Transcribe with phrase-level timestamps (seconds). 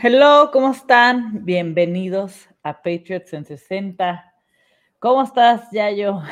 [0.00, 1.44] Hello, ¿cómo están?
[1.44, 4.32] Bienvenidos a Patriots en 60.
[5.00, 6.22] ¿Cómo estás, Yayo?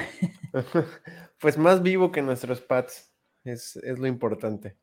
[1.40, 3.12] Pues más vivo que nuestros Pats,
[3.44, 4.76] es, es lo importante.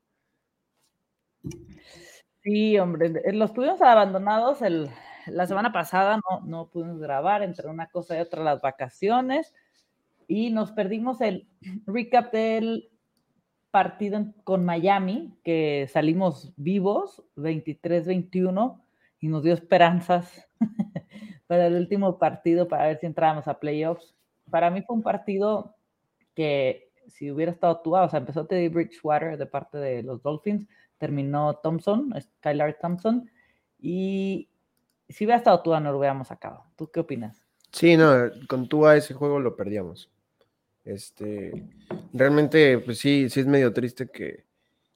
[2.44, 4.90] Sí, hombre, los tuvimos abandonados el,
[5.28, 9.54] la semana pasada, no, no pudimos grabar entre una cosa y otra las vacaciones
[10.28, 11.48] y nos perdimos el
[11.88, 12.93] recap del
[13.74, 18.80] partido con Miami, que salimos vivos, 23-21,
[19.20, 20.48] y nos dio esperanzas
[21.48, 24.14] para el último partido, para ver si entrábamos a playoffs.
[24.52, 25.76] Para mí fue un partido
[26.36, 30.68] que si hubiera estado tú, o sea, empezó Teddy Bridgewater de parte de los Dolphins,
[31.00, 33.28] terminó Thompson, Skylar Thompson,
[33.80, 34.50] y
[35.10, 36.64] si hubiera estado Tua no lo hubiéramos sacado.
[36.76, 37.44] ¿Tú qué opinas?
[37.72, 40.12] Sí, no, con Tua ese juego lo perdíamos.
[40.86, 41.52] Este,
[42.14, 44.44] realmente, pues sí, sí es medio triste que,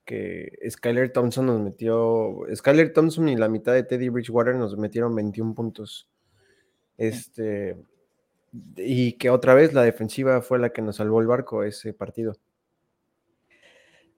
[0.03, 5.15] que Skyler Thompson nos metió, Skyler Thompson y la mitad de Teddy Bridgewater nos metieron
[5.15, 6.09] 21 puntos.
[6.97, 7.77] Este,
[8.75, 12.35] y que otra vez la defensiva fue la que nos salvó el barco ese partido.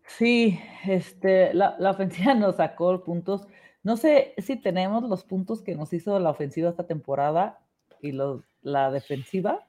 [0.07, 3.47] Sí, este, la, la ofensiva nos sacó puntos.
[3.83, 7.59] No sé si tenemos los puntos que nos hizo la ofensiva esta temporada
[8.01, 9.67] y los, la defensiva.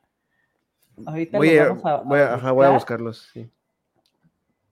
[1.07, 3.51] Ahorita voy, a, vamos a, voy, a, voy a buscarlos, sí.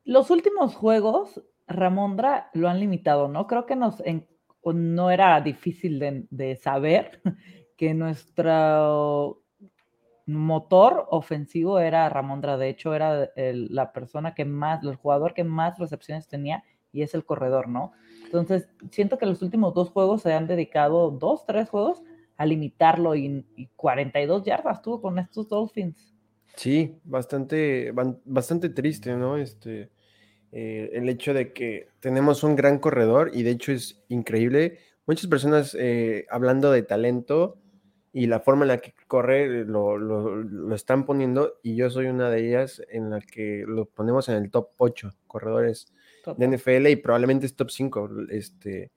[0.04, 3.46] Los últimos juegos, Ramondra lo han limitado, ¿no?
[3.46, 4.26] Creo que nos en,
[4.64, 7.20] no era difícil de, de, saber
[7.76, 9.42] que nuestro
[10.26, 12.56] motor ofensivo era Ramondra.
[12.56, 17.02] De hecho, era el, la persona que más, el jugador que más recepciones tenía y
[17.02, 17.92] es el corredor, ¿no?
[18.24, 22.02] Entonces, siento que los últimos dos juegos se han dedicado, dos, tres juegos,
[22.36, 26.14] a limitarlo y, y 42 yardas tuvo con estos Dolphins.
[26.58, 27.92] Sí, bastante,
[28.24, 29.36] bastante triste, ¿no?
[29.36, 29.90] Este,
[30.50, 34.80] eh, el hecho de que tenemos un gran corredor y de hecho es increíble.
[35.06, 37.58] Muchas personas eh, hablando de talento
[38.12, 42.06] y la forma en la que corre lo, lo, lo, están poniendo y yo soy
[42.06, 45.92] una de ellas en la que lo ponemos en el top 8 corredores
[46.24, 46.38] top.
[46.38, 48.90] de NFL y probablemente es top 5 este,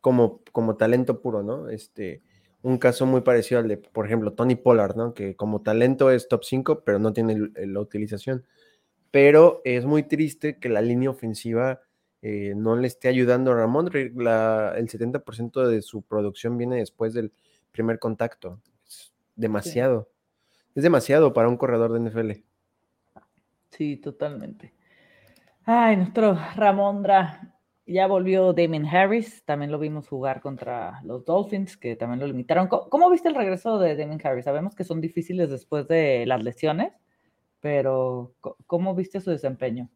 [0.00, 1.68] como, como talento puro, ¿no?
[1.68, 2.22] Este,
[2.62, 5.14] un caso muy parecido al de, por ejemplo, Tony Pollard, ¿no?
[5.14, 8.44] Que como talento es top 5, pero no tiene la utilización.
[9.10, 11.80] Pero es muy triste que la línea ofensiva
[12.22, 13.90] eh, no le esté ayudando a Ramón.
[14.14, 17.32] La, el 70% de su producción viene después del
[17.72, 18.60] primer contacto.
[18.86, 20.08] Es demasiado.
[20.10, 20.70] Sí.
[20.76, 22.30] Es demasiado para un corredor de NFL.
[23.70, 24.74] Sí, totalmente.
[25.64, 27.54] Ay, nuestro Ramondra
[27.92, 32.68] ya volvió Damien Harris, también lo vimos jugar contra los Dolphins, que también lo limitaron.
[32.68, 34.44] ¿Cómo, cómo viste el regreso de Damien Harris?
[34.44, 36.92] Sabemos que son difíciles después de las lesiones,
[37.60, 38.34] pero
[38.66, 39.90] ¿cómo viste su desempeño?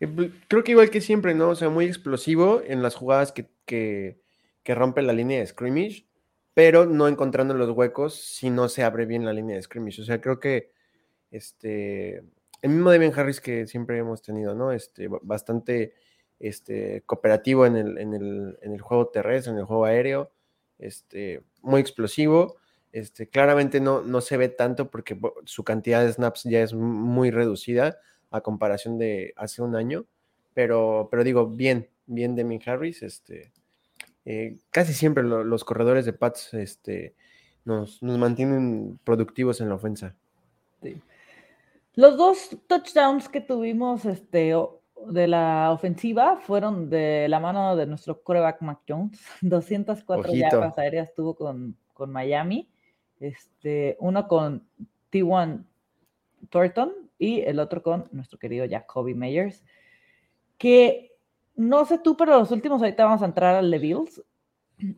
[0.00, 1.50] Eh, creo que igual que siempre, ¿no?
[1.50, 4.20] O sea, muy explosivo en las jugadas que, que,
[4.62, 6.06] que rompe la línea de scrimmage,
[6.54, 10.02] pero no encontrando los huecos si no se abre bien la línea de scrimmage.
[10.02, 10.72] O sea, creo que
[11.30, 12.18] este,
[12.62, 14.72] el mismo Damien Harris que siempre hemos tenido, ¿no?
[14.72, 15.94] Este, bastante
[16.40, 20.30] este, cooperativo en el, en, el, en el, juego terrestre, en el juego aéreo,
[20.78, 22.56] este, muy explosivo.
[22.92, 27.30] Este, claramente no, no se ve tanto porque su cantidad de snaps ya es muy
[27.30, 27.98] reducida
[28.30, 30.06] a comparación de hace un año,
[30.54, 33.52] pero, pero digo, bien, bien Demi Harris, este,
[34.24, 37.14] eh, casi siempre lo, los corredores de Pats este,
[37.64, 40.14] nos, nos, mantienen productivos en la ofensa.
[41.94, 44.54] Los dos touchdowns que tuvimos este,
[45.06, 49.20] de la ofensiva fueron de la mano de nuestro coreback Mac Jones.
[49.40, 50.36] 204 Ojito.
[50.36, 52.68] yardas aéreas tuvo con, con, Miami.
[53.20, 54.66] Este, uno con
[55.12, 55.64] T1
[56.50, 59.64] Thornton y el otro con nuestro querido Jacoby Meyers.
[60.58, 61.12] Que
[61.56, 64.22] no sé tú, pero los últimos ahorita vamos a entrar al de Bills.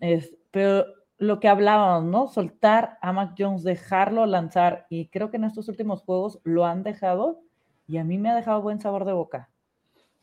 [0.00, 0.86] Es, pero
[1.18, 2.28] lo que hablábamos, ¿no?
[2.28, 4.86] Soltar a Mac Jones, dejarlo lanzar.
[4.91, 7.41] Y creo que en estos últimos juegos lo han dejado
[7.86, 9.50] y a mí me ha dejado buen sabor de boca.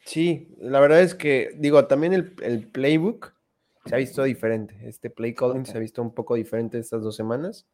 [0.06, 3.34] Sí, la verdad es que, digo, también el, el playbook
[3.86, 4.76] se ha visto diferente.
[4.88, 7.68] Este play calling se ha visto un poco diferente estas dos semanas.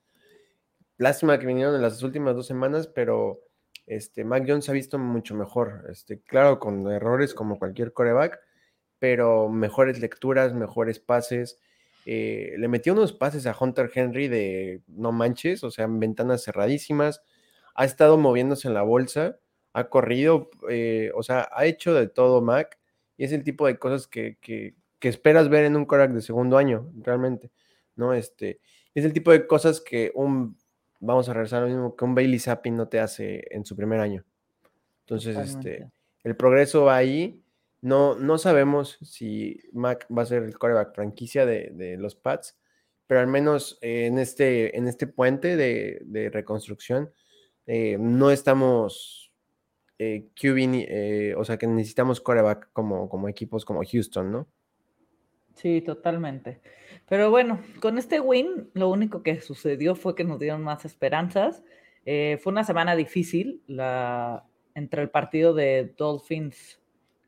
[0.97, 3.41] Lástima que vinieron en las últimas dos semanas, pero
[3.87, 5.85] este, Mac Jones se ha visto mucho mejor.
[5.89, 8.39] Este, claro, con errores como cualquier coreback,
[8.99, 11.59] pero mejores lecturas, mejores pases.
[12.05, 17.21] Eh, le metió unos pases a Hunter Henry de no manches, o sea, ventanas cerradísimas.
[17.75, 19.39] Ha estado moviéndose en la bolsa
[19.73, 22.79] ha corrido, eh, o sea, ha hecho de todo Mac
[23.17, 26.21] y es el tipo de cosas que, que, que esperas ver en un Korak de
[26.21, 27.51] segundo año, realmente,
[27.95, 28.13] ¿no?
[28.13, 28.59] Este,
[28.95, 30.57] es el tipo de cosas que un,
[30.99, 33.99] vamos a regresar al mismo, que un Bailey Zappi no te hace en su primer
[33.99, 34.25] año.
[35.01, 35.71] Entonces, Totalmente.
[35.71, 35.91] este,
[36.23, 37.41] el progreso va ahí
[37.81, 42.57] No, no sabemos si Mac va a ser el coreback franquicia de, los Pats,
[43.07, 47.11] pero al menos en, este, en este puente de, reconstrucción
[47.65, 49.28] eh, no estamos
[49.99, 54.47] eh, eh, o sea que necesitamos coreback como, como equipos como Houston, ¿no?
[55.55, 56.61] Sí, totalmente.
[57.07, 61.63] Pero bueno, con este win, lo único que sucedió fue que nos dieron más esperanzas.
[62.05, 66.79] Eh, fue una semana difícil la, entre el partido de Dolphins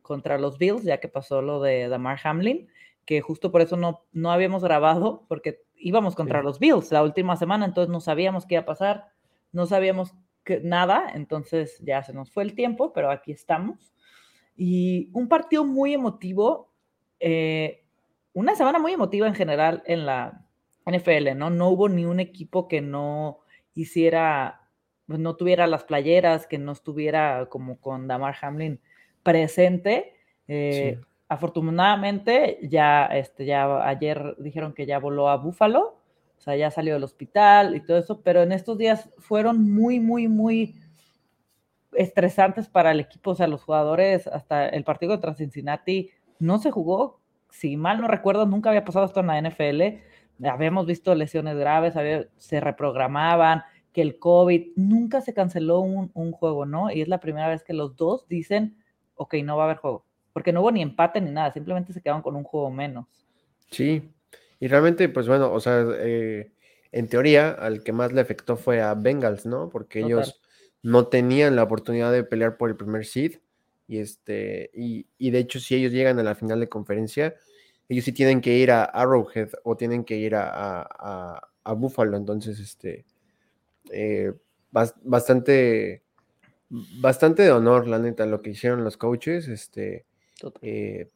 [0.02, 2.70] contra los Bills, ya que pasó lo de Damar Hamlin,
[3.06, 7.36] que justo por eso no, no habíamos grabado, porque íbamos contra los Bills la última
[7.36, 9.10] semana, entonces no sabíamos qué iba a pasar,
[9.52, 10.14] no sabíamos
[10.60, 13.94] nada, entonces ya se nos fue el tiempo, pero aquí estamos.
[14.56, 16.72] Y un partido muy emotivo.
[17.20, 17.84] Eh,
[18.34, 20.46] una semana muy emotiva en general en la
[20.86, 21.50] NFL, ¿no?
[21.50, 23.40] No hubo ni un equipo que no
[23.74, 24.68] hiciera,
[25.08, 28.80] pues, no tuviera las playeras, que no estuviera como con Damar Hamlin
[29.24, 30.16] presente.
[30.48, 36.01] Eh, afortunadamente, ya, este, ya ayer dijeron que ya voló a Buffalo,
[36.42, 40.00] o sea, ya salió del hospital y todo eso, pero en estos días fueron muy,
[40.00, 40.74] muy, muy
[41.94, 46.10] estresantes para el equipo, o sea, los jugadores, hasta el partido contra Cincinnati
[46.40, 47.22] no se jugó
[47.52, 49.82] si mal no recuerdo, nunca había pasado esto en la NFL.
[50.48, 51.94] Habíamos visto lesiones graves,
[52.38, 53.62] se reprogramaban,
[53.94, 56.90] que el COVID, nunca se canceló un, juego, ¿no?
[56.90, 58.78] Y es la primera vez que los dos dicen,
[59.16, 62.02] ok, no va a haber juego, porque no hubo ni empate ni nada, simplemente se
[62.02, 63.06] quedaron con un juego menos.
[63.70, 64.10] Sí,
[64.62, 66.52] y realmente, pues bueno, o sea, eh,
[66.92, 69.70] en teoría, al que más le afectó fue a Bengals, ¿no?
[69.70, 70.40] Porque ellos
[70.84, 73.40] no tenían la oportunidad de pelear por el primer seed
[73.88, 77.36] y, este, y, de hecho, si ellos llegan a la final de conferencia,
[77.90, 81.42] ellos sí tienen que ir a Arrowhead o tienen que ir a,
[81.76, 82.16] Buffalo.
[82.16, 83.04] Entonces, este,
[83.92, 84.32] eh,
[84.72, 86.04] bastante,
[86.70, 89.48] bastante de honor, la neta, lo que hicieron los coaches.
[89.48, 90.06] Este,
[90.62, 91.10] eh,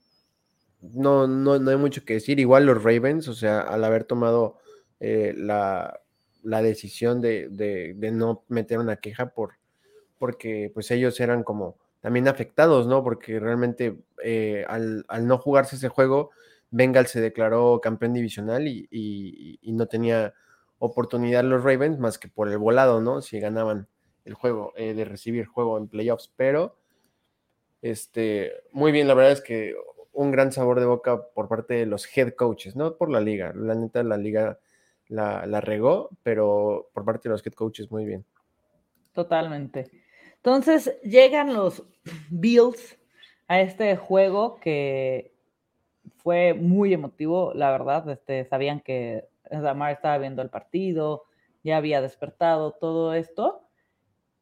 [0.93, 2.39] no, no, no hay mucho que decir.
[2.39, 4.57] Igual los Ravens, o sea, al haber tomado
[4.99, 5.99] eh, la,
[6.43, 9.53] decisión de, de, no meter una queja por,
[10.17, 13.03] porque pues ellos eran como también afectados, ¿no?
[13.03, 16.31] Porque realmente eh, al, no jugarse ese juego,
[16.69, 20.33] Bengal se declaró campeón divisional y, no tenía
[20.79, 23.21] oportunidad los Ravens más que por el volado, ¿no?
[23.21, 23.87] Si ganaban
[24.23, 26.77] el juego, eh, de recibir juego en playoffs, pero
[27.81, 29.75] este, muy bien, la verdad es que
[30.15, 33.53] un gran sabor de boca por parte de los head coaches, no por la liga,
[33.55, 34.59] la neta la liga
[35.07, 38.25] la, la regó, pero por parte de los head coaches muy bien.
[39.13, 39.91] Totalmente.
[40.37, 41.83] Entonces llegan los
[42.29, 42.97] Bills
[43.47, 45.33] a este juego que
[46.17, 48.09] fue muy emotivo, la verdad.
[48.09, 51.23] Este, sabían que Damar estaba viendo el partido,
[51.63, 53.67] ya había despertado todo esto.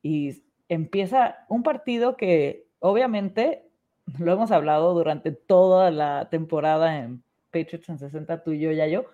[0.02, 3.70] Y empieza un partido que obviamente
[4.20, 8.88] lo hemos hablado durante toda la temporada en Patriots en 60, tú y yo, ya
[8.88, 9.06] yo.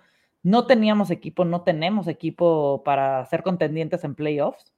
[0.42, 4.74] No teníamos equipo, no tenemos equipo para ser contendientes en playoffs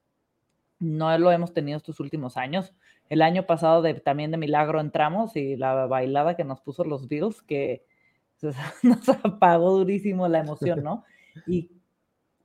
[0.81, 2.73] no lo hemos tenido estos últimos años.
[3.07, 7.07] El año pasado de, también de milagro entramos y la bailada que nos puso los
[7.07, 7.85] Bills, que
[8.83, 11.05] nos apagó durísimo la emoción, ¿no?
[11.47, 11.71] Y,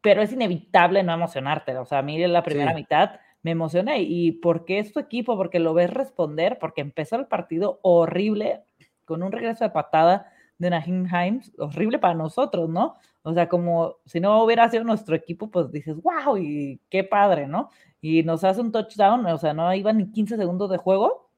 [0.00, 1.76] pero es inevitable no emocionarte.
[1.76, 4.02] O sea, a mí en la primera mitad me emocioné.
[4.02, 5.36] ¿Y por qué es tu equipo?
[5.36, 8.62] Porque lo ves responder, porque empezó el partido horrible,
[9.04, 12.94] con un regreso de patada de Nahim Himes, horrible para nosotros, ¿no?
[13.22, 17.46] O sea, como si no hubiera sido nuestro equipo, pues dices, wow, y qué padre,
[17.46, 17.70] ¿no?
[18.00, 21.28] y nos hace un touchdown, o sea, no iba ni 15 segundos de juego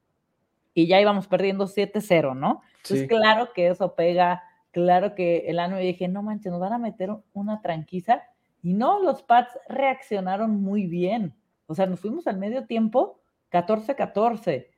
[0.75, 2.61] y ya íbamos perdiendo 7-0, ¿no?
[2.83, 6.77] Entonces, claro que eso pega, claro que el año dije, no manches, nos van a
[6.77, 8.21] meter una tranquiza
[8.61, 11.33] y no, los Pats reaccionaron muy bien.
[11.69, 13.21] O sea, nos fuimos al medio tiempo
[13.51, 14.69] 14-14.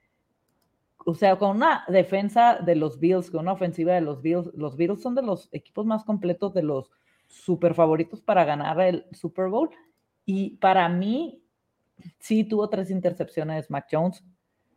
[1.06, 4.52] O sea, con una defensa de los Bills, con una ofensiva de los Bills.
[4.54, 6.92] Los Bills son de los equipos más completos, de los
[7.28, 9.70] super favoritos para ganar el Super Bowl.
[10.26, 11.42] Y para mí,
[12.20, 14.22] sí tuvo tres intercepciones Mac Jones,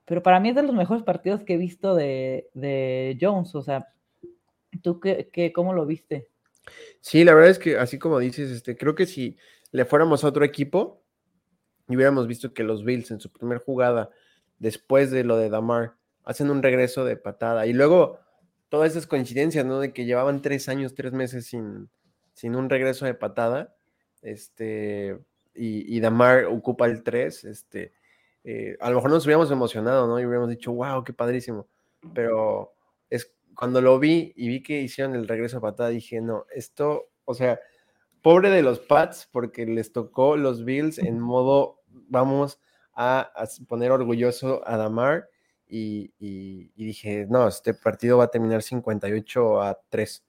[0.04, 3.56] pero para mí es de los mejores partidos que he visto de, Jones.
[3.56, 3.88] O sea,
[4.82, 6.28] ¿tú qué, cómo lo viste?
[7.00, 9.36] Sí, la verdad es que así como dices, este, creo que si
[9.72, 11.03] le fuéramos a otro equipo
[11.88, 14.10] y hubiéramos visto que los Bills en su primera jugada,
[14.58, 18.18] después de lo de Damar, hacen un regreso de patada y luego
[18.68, 19.80] todas esas coincidencias, ¿no?
[19.80, 21.90] De que llevaban tres años, tres meses sin,
[22.32, 23.74] sin un regreso de patada,
[24.22, 25.18] este,
[25.54, 27.92] y, Damar ocupa el 3, este,
[28.42, 30.18] eh, a lo mejor nos hubiéramos emocionado, ¿no?
[30.18, 31.68] Y hubiéramos dicho, wow, qué padrísimo.
[32.14, 32.74] Pero
[33.10, 37.10] es cuando lo vi y vi que hicieron el regreso a patada, dije, no, esto,
[37.24, 37.60] o sea,
[38.24, 42.58] pobre de los Pats, porque les tocó los Bills en modo, vamos
[42.94, 43.30] a,
[43.68, 45.28] poner orgulloso a Damar.
[45.68, 46.10] y,
[46.74, 50.24] dije, no, este partido va a terminar 58 a 3,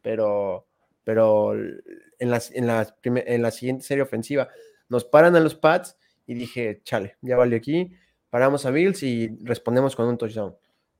[0.00, 0.68] pero,
[1.02, 2.68] pero en, las, en,
[3.02, 4.48] en la siguiente serie ofensiva
[4.88, 5.96] nos paran a los Pats
[6.28, 7.90] y dije, chale, ya valió aquí,
[8.30, 10.54] paramos a Bills y respondemos con un touchdown.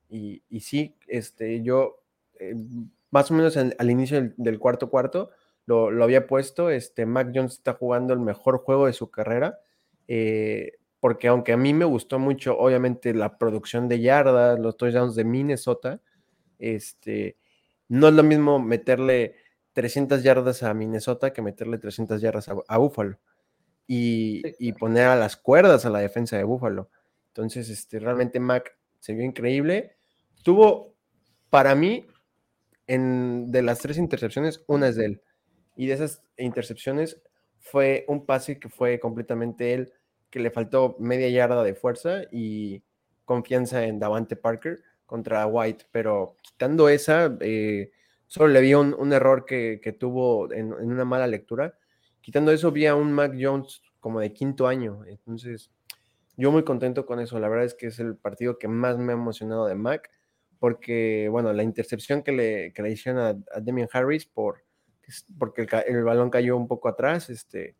[0.09, 2.03] Y, y sí, este, yo
[2.41, 2.55] eh,
[3.09, 5.29] más o menos al inicio del, cuarto cuarto
[5.71, 9.59] lo, lo, había puesto, este, Mac Jones está jugando el mejor juego de su carrera.
[10.07, 15.15] Eh, porque aunque a mí me gustó mucho, obviamente, la producción de yardas, los touchdowns
[15.15, 16.01] de Minnesota,
[16.59, 17.37] este,
[17.87, 19.35] no es lo mismo meterle
[19.73, 23.17] 300 yardas a Minnesota que meterle 300 yardas a, Buffalo
[23.87, 26.89] y, poner a las cuerdas a la defensa de Buffalo.
[27.27, 29.95] Entonces, este, realmente Mac se vio increíble.
[30.43, 30.93] Tuvo,
[31.49, 32.05] para mí,
[32.85, 35.21] en, de las tres intercepciones, una es de él.
[35.75, 37.21] Y de esas intercepciones
[37.59, 39.93] fue un pase que fue completamente él
[40.31, 42.81] que le faltó media yarda de fuerza y
[43.25, 47.91] confianza en Davante Parker contra White, pero quitando esa, eh,
[48.27, 51.77] solo le vi un, error que, tuvo en, una mala lectura.
[52.21, 55.03] Quitando eso, vi a un Mac Jones como de quinto año.
[55.05, 55.69] Entonces,
[56.37, 57.39] yo muy contento con eso.
[57.39, 60.09] La verdad es que es el partido que más me ha emocionado de Mac,
[60.59, 64.63] porque, bueno, la intercepción que le, que le hicieron a, a Demian Harris por,
[65.37, 67.75] porque el, el, balón cayó un poco atrás, este,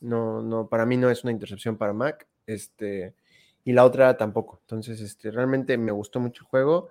[0.00, 2.26] no, no, para mí no es una intercepción para Mac.
[2.46, 3.14] Este,
[3.64, 4.60] y la otra tampoco.
[4.62, 6.88] Entonces, este, realmente me gustó mucho el juego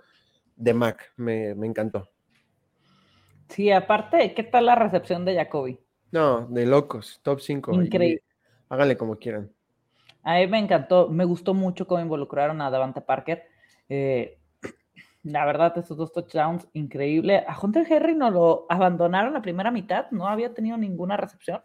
[0.56, 2.10] de Mac, me, encantó.
[3.50, 5.80] Sí, aparte, ¿qué tal la recepción de Jacoby?
[6.12, 7.74] No, de locos, top 5.
[7.82, 8.24] Increíble.
[8.70, 9.52] háganle como quieran.
[10.24, 13.44] A mí me encantó, me gustó mucho cómo involucraron a Davante Parker.
[13.90, 14.38] Eh,
[15.32, 17.44] la verdad, esos dos touchdowns, increíble.
[17.48, 21.62] A Hunter Henry no lo abandonaron la primera mitad, no había tenido ninguna recepción.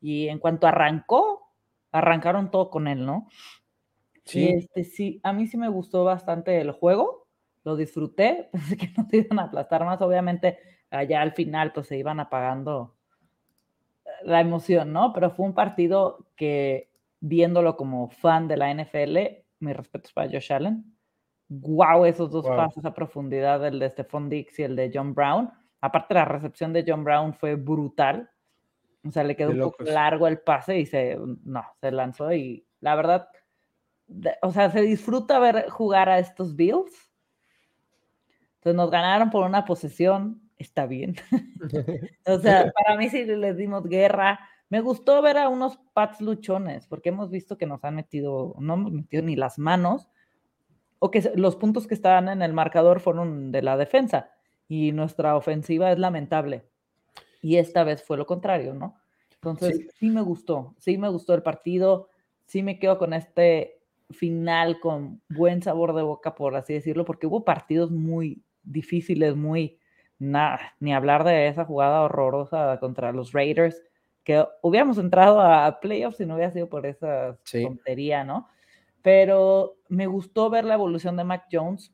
[0.00, 1.52] Y en cuanto arrancó,
[1.92, 3.28] arrancaron todo con él, ¿no?
[4.24, 4.48] Sí.
[4.48, 7.28] este, sí, a mí sí me gustó bastante el juego,
[7.62, 10.58] lo disfruté, pensé que no te iban a aplastar más, obviamente
[10.90, 12.96] allá al final pues se iban apagando
[14.04, 15.12] eh, la emoción, ¿no?
[15.12, 16.90] Pero fue un partido que
[17.20, 19.18] viéndolo como fan de la NFL,
[19.60, 20.93] mis respetos para Josh Allen.
[21.48, 25.50] Wow, esos dos pasos a profundidad, el de Stephon Dix y el de John Brown.
[25.80, 28.30] Aparte la recepción de John Brown fue brutal.
[29.06, 32.66] O sea, le quedó un poco largo el pase y se, no, se lanzó y
[32.80, 33.28] la verdad,
[34.42, 37.10] o sea, se disfruta ver jugar a estos Bills.
[38.56, 41.16] Entonces nos ganaron por una posesión, está bien.
[42.26, 44.40] o sea, para mí sí les dimos guerra.
[44.70, 48.74] Me gustó ver a unos Pats luchones, porque hemos visto que nos han metido, no
[48.74, 50.08] hemos metido ni las manos,
[51.04, 54.30] o que los puntos que estaban en el marcador fueron de la defensa,
[54.68, 56.64] y nuestra ofensiva es lamentable
[57.42, 58.96] y esta vez fue lo contrario, ¿no?
[59.34, 60.08] Entonces, sí.
[60.08, 62.08] me gustó, sí me gustó el partido,
[62.46, 67.26] sí me quedo con este final con buen sabor de boca, por así decirlo, porque
[67.26, 69.78] hubo partidos muy difíciles, muy,
[70.18, 73.82] nada, ni hablar de esa jugada horrorosa contra los Raiders,
[74.22, 78.48] que hubiéramos entrado a playoffs si no hubiera sido por esa tontería, ¿no?
[79.04, 81.92] Pero me gustó ver la evolución de Mac Jones,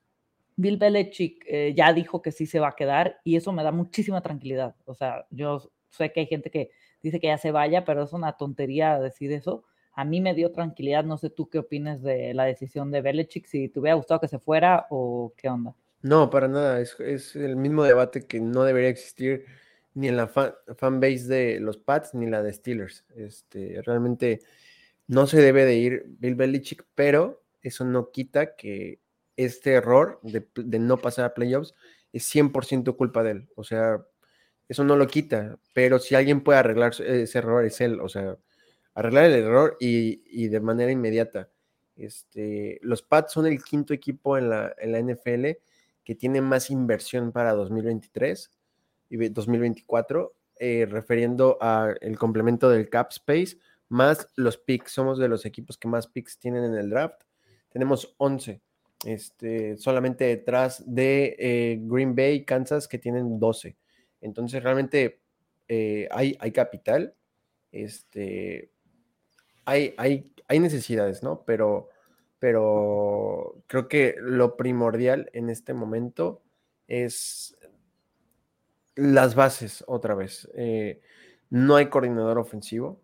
[0.55, 3.73] Bill Belichick eh, ya dijo que sí se va a quedar y eso me da
[3.73, 4.77] muchísima tranquilidad.
[4.85, 6.71] O sea, yo sé que hay gente que
[7.03, 9.65] dice que ya se vaya, pero es una tontería decir eso.
[9.93, 11.03] A mí me dio tranquilidad.
[11.03, 14.29] No sé tú qué opinas de la decisión de Belichick, si te hubiera gustado que
[14.29, 15.75] se fuera o qué onda.
[16.03, 16.81] No, para nada.
[16.81, 19.47] Es, el mismo debate que no debería existir
[19.95, 23.05] ni en la fan, base de los Pats ni la de Steelers.
[23.17, 24.43] Este, realmente
[25.11, 29.01] no se debe de ir Bill Belichick, pero eso no quita que
[29.35, 31.75] este error de, no pasar a playoffs
[32.13, 33.49] es 100% culpa de él.
[33.57, 34.07] O sea,
[34.69, 38.01] eso no lo quita, pero si alguien puede arreglar ese error es él.
[38.01, 38.39] O sea,
[38.95, 41.51] arreglar el error y, de manera inmediata.
[41.97, 45.47] Este, los Pats son el quinto equipo en la, NFL
[46.05, 48.49] que tiene más inversión para 2023
[49.09, 53.57] y 2024, eh, refiriendo al complemento del cap space
[53.91, 54.93] más los picks.
[54.93, 57.23] Somos de los equipos que más picks tienen en el draft.
[57.69, 58.63] Tenemos 11
[59.05, 63.77] este, solamente detrás de eh, Green Bay, Kansas, que tienen 12.
[64.21, 65.21] Entonces, realmente
[65.69, 67.15] eh, hay, hay capital,
[67.73, 68.71] este,
[69.65, 71.45] hay, hay, hay necesidades, ¿no?
[71.45, 71.89] Pero,
[72.39, 76.43] pero creo que lo primordial en este momento
[76.87, 77.57] es
[78.97, 80.51] las bases otra vez.
[80.55, 81.01] Eh,
[81.49, 83.01] no hay coordinador ofensivo,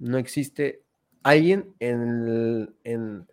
[0.00, 0.82] no existe
[1.22, 3.26] alguien en, en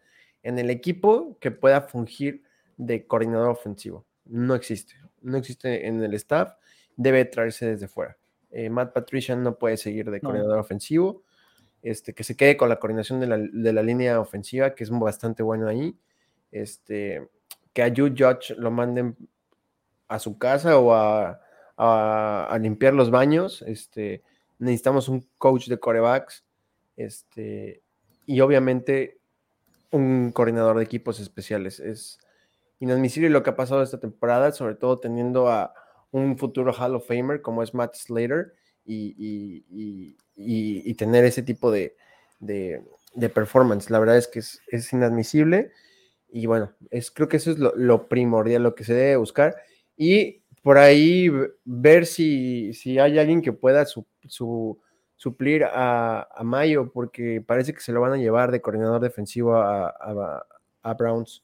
[0.47, 2.41] en el equipo que pueda fungir
[2.77, 4.05] de coordinador ofensivo.
[4.23, 4.93] No existe.
[5.21, 6.53] No existe en el staff.
[6.95, 8.17] Debe traerse desde fuera.
[8.49, 11.23] Eh, Matt Patricia no puede seguir de coordinador ofensivo.
[11.81, 13.27] Este, que se quede con la coordinación de
[13.73, 15.97] la, línea ofensiva, que es bastante bueno ahí.
[16.49, 17.27] Este,
[17.73, 19.17] que a You Judge lo manden
[20.07, 21.41] a su casa o a,
[21.75, 23.63] a, limpiar los baños.
[23.63, 24.23] Este,
[24.59, 26.45] necesitamos un coach de corebacks.
[26.97, 27.81] Este,
[28.25, 29.19] y obviamente
[29.91, 31.79] un coordinador de equipos especiales.
[31.79, 32.19] Es
[32.79, 35.73] inadmisible lo que ha pasado esta temporada, sobre todo teniendo a
[36.11, 38.53] un futuro Hall of Famer como es Matt Slater
[38.85, 39.63] y,
[40.35, 41.95] y, tener ese tipo de,
[42.39, 42.81] de,
[43.33, 43.89] performance.
[43.89, 45.71] La verdad es que es, inadmisible
[46.29, 49.55] y bueno, es, creo que eso es lo, primordial, lo que se debe buscar.
[49.95, 51.29] Y por ahí
[51.65, 54.05] ver si, si hay alguien que pueda su,
[55.17, 59.93] suplir a, Mayo, porque parece que se lo van a llevar de coordinador defensivo a,
[60.83, 61.43] a, Browns.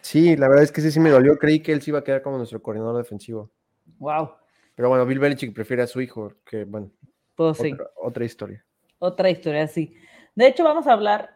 [0.00, 0.36] Sí.
[0.36, 1.38] la verdad es que sí, sí me dolió.
[1.38, 3.50] Creí que él sí iba a quedar como nuestro coordinador defensivo.
[3.98, 4.32] Wow.
[4.74, 6.90] Pero bueno, Bill Belichick prefiere a su hijo, que bueno.
[7.36, 7.72] Pues sí.
[7.96, 8.64] otra historia.
[8.98, 9.94] Otra historia, sí.
[10.34, 11.30] De hecho, vamos a hablar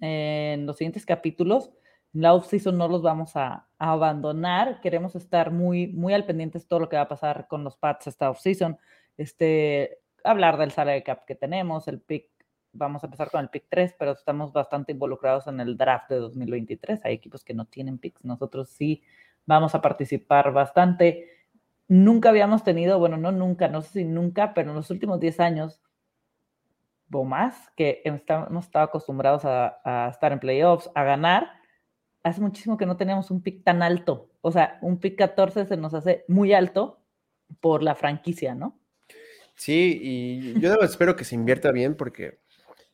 [0.00, 1.70] en los siguientes capítulos.
[2.14, 4.80] En la off-season no los vamos a, abandonar.
[4.80, 7.76] Queremos estar muy, muy al pendiente de todo lo que va a pasar con los
[7.76, 8.78] Pats esta off-season.
[9.16, 12.30] Este, hablar del salary cap que tenemos, el pick.
[12.72, 16.16] Vamos a empezar con el pick 3, pero estamos bastante involucrados en el draft de
[16.16, 17.00] 2023.
[17.04, 18.24] Hay equipos que no tienen picks.
[18.24, 19.02] Nosotros sí
[19.46, 21.30] vamos a participar bastante.
[21.88, 25.40] Nunca habíamos tenido, bueno, no nunca, no sé si nunca, pero en los últimos 10
[25.40, 25.80] años
[27.12, 31.48] o más, que hemos estado acostumbrados a, estar en playoffs, a ganar,
[32.22, 34.30] hace muchísimo que no teníamos un pick tan alto.
[34.40, 37.00] O sea, un pick 14 se nos hace muy alto
[37.60, 38.78] por la franquicia, ¿no?
[39.56, 42.38] Sí, y yo espero que se invierta bien porque,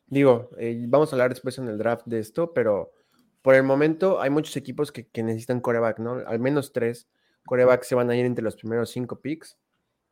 [0.07, 2.93] digo, eh, vamos a hablar después en el draft de esto, pero
[3.41, 6.23] por el momento hay muchos equipos que, necesitan coreback, ¿no?
[6.25, 7.07] Al menos tres
[7.45, 9.57] corebacks se van a ir entre los primeros cinco picks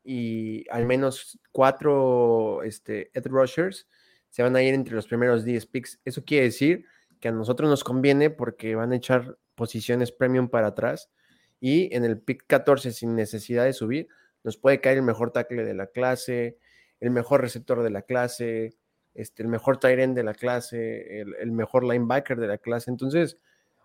[0.03, 3.87] y al menos cuatro este, Ed Rushers
[4.31, 5.99] se van a ir entre los primeros 10 picks.
[6.05, 6.85] Eso quiere decir
[7.19, 11.11] que a nosotros nos conviene porque van a echar posiciones premium para atrás
[11.59, 14.07] y en el pick 14 sin necesidad de subir
[14.43, 16.57] nos puede caer el mejor tackle de la clase,
[16.99, 18.75] el mejor receptor de la clase,
[19.13, 22.89] este, el mejor tight end de la clase, el, mejor linebacker de la clase.
[22.89, 23.37] Entonces,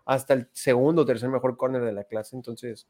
[0.05, 2.35] hasta el segundo o tercer mejor corner de la clase.
[2.35, 2.87] Entonces,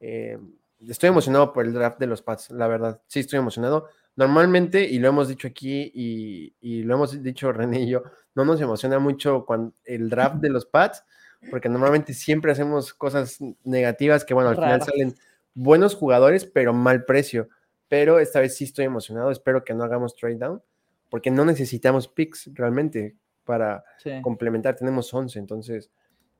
[0.00, 0.38] eh,
[0.86, 3.00] estoy emocionado por el draft de los Pats, la verdad.
[3.06, 3.88] Sí, estoy emocionado.
[4.16, 8.02] Normalmente, y lo hemos dicho aquí, y, lo hemos dicho René y yo,
[8.34, 11.04] no nos emociona mucho cuando el draft de los Pats,
[11.50, 15.14] porque normalmente siempre hacemos cosas negativas que, bueno, al final salen
[15.54, 17.48] buenos jugadores, pero mal precio.
[17.88, 19.30] Pero esta vez sí estoy emocionado.
[19.30, 20.62] Espero que no hagamos trade down,
[21.08, 23.84] porque no necesitamos picks realmente para
[24.22, 24.76] complementar.
[24.76, 25.90] Tenemos 11, entonces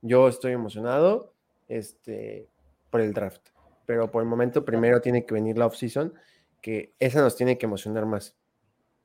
[0.01, 1.33] yo estoy emocionado
[1.67, 2.47] este,
[2.89, 3.51] por el draft
[3.91, 6.13] pero por el momento primero tiene que venir la off-season,
[6.61, 8.37] que esa nos tiene que emocionar más.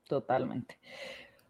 [0.07, 0.79] Totalmente.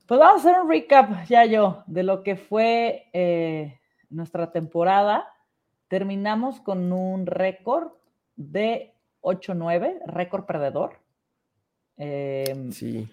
[0.07, 5.29] Pues vamos a hacer un recap, ya yo, de lo que fue eh, nuestra temporada.
[5.89, 7.89] Terminamos con un récord
[8.37, 11.01] de 8-9, récord perdedor.
[11.97, 13.09] Em, sí.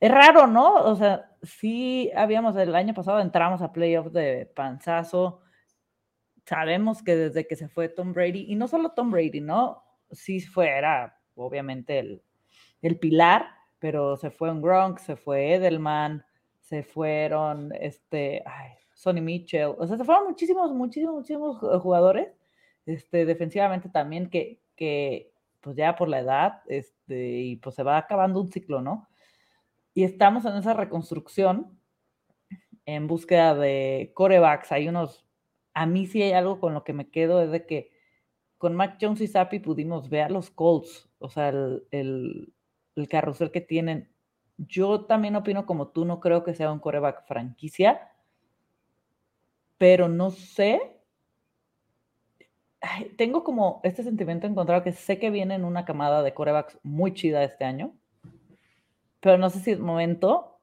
[0.00, 0.74] Es raro, ¿no?
[0.84, 5.40] O sea, sí habíamos, el año pasado entramos a playoff de panzazo,
[6.46, 9.82] sabemos que desde que se fue Tom Brady, y no solo Tom Brady, ¿no?
[10.12, 12.22] Sí fue, era obviamente el,
[12.80, 13.46] el pilar,
[13.78, 16.24] pero se fue un Gronk, se fue Edelman,
[16.60, 22.28] se fueron este, ay, Sonny Mitchell, o sea, se fueron muchísimos, muchísimos, muchísimos jugadores,
[22.88, 27.98] este, defensivamente también, que, que pues ya por la edad, este, y pues se va
[27.98, 29.08] acabando un ciclo, ¿no?
[29.94, 31.78] Y estamos en esa reconstrucción
[32.86, 34.72] en búsqueda de corebacks.
[34.72, 35.28] Hay unos
[35.78, 37.92] a mí sí hay algo con lo que me quedo, es de que
[38.58, 43.60] con Mac Jones y Zappi pudimos ver los Colts, o sea, el, el, carrusel que
[43.60, 44.10] tienen.
[44.56, 48.10] Yo también opino como tú, no creo que sea un coreback franquicia,
[49.78, 50.97] pero no sé.
[53.16, 57.14] Tengo como este sentimiento encontrado que sé que viene en una camada de corebacks muy
[57.14, 57.92] chida este año,
[59.20, 60.58] pero no sé si es momento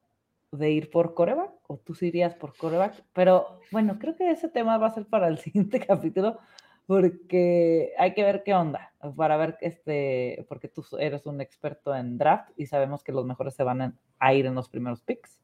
[0.52, 3.04] de ir por coreback o tú irías por coreback.
[3.12, 6.38] Pero bueno, creo que ese tema va a ser para el siguiente capítulo
[6.86, 12.16] porque hay que ver qué onda, para ver este, porque tú eres un experto en
[12.16, 15.40] draft y sabemos que los mejores se van a ir en los primeros picks.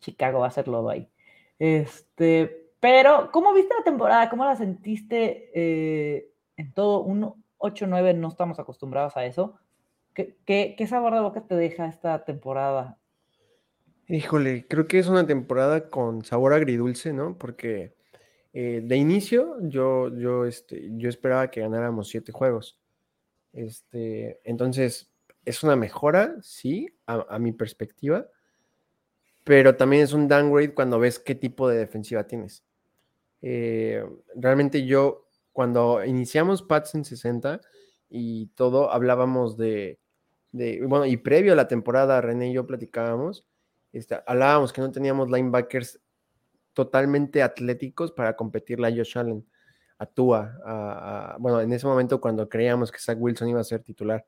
[0.00, 1.10] Chicago va a lodo ahí.
[1.58, 4.30] Este, pero, ¿cómo viste la temporada?
[4.30, 7.02] ¿Cómo la sentiste eh, en todo?
[7.02, 9.58] Un 8-9 no estamos acostumbrados a eso.
[10.14, 12.98] ¿Qué, qué, qué sabor de boca te deja esta temporada
[14.10, 17.36] Híjole, creo que es una temporada con sabor agridulce, ¿no?
[17.36, 17.94] Porque
[18.54, 22.80] eh, de inicio yo, yo, este, yo esperaba que ganáramos siete juegos.
[23.52, 25.12] Este, entonces,
[25.44, 28.26] es una mejora, sí, a, mi perspectiva,
[29.44, 32.64] pero también es un downgrade cuando ves qué tipo de defensiva tienes.
[33.42, 37.60] Eh, realmente yo, cuando iniciamos Pats en 60
[38.08, 39.98] y todo, hablábamos de,
[40.52, 43.46] bueno, y previo a la temporada, René y yo platicábamos,
[43.92, 46.00] este, hablábamos que no teníamos linebackers
[46.72, 49.46] totalmente atléticos para competirle a Josh Allen,
[49.98, 54.24] a Tua, bueno, en ese momento cuando creíamos que Zach Wilson iba a ser titular,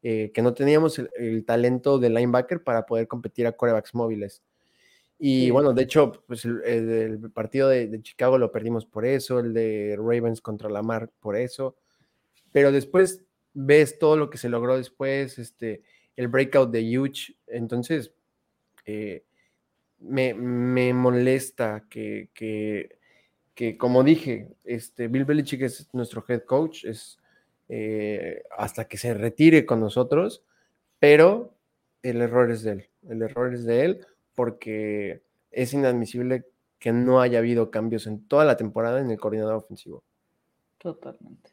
[0.00, 4.42] eh, que no teníamos el, talento de linebacker para poder competir a corebacks móviles.
[5.18, 9.96] Y bueno, de hecho, pues el, partido de, Chicago lo perdimos por eso, el de
[9.98, 11.76] Ravens contra Lamar por eso,
[12.52, 15.82] pero después ves todo lo que se logró después, este,
[16.14, 18.12] el breakout de Huge, entonces
[18.86, 19.24] eh,
[19.98, 20.34] me,
[20.94, 27.18] molesta que, que, como dije, este, Bill Belichick es nuestro head coach, es
[27.68, 30.44] eh, hasta que se retire con nosotros,
[31.00, 31.56] pero
[32.04, 34.06] el error es de él, el error es de él
[34.38, 36.44] porque es inadmisible
[36.78, 40.04] que no haya habido cambios en toda la temporada en el coordinador ofensivo.
[40.78, 41.50] Totalmente.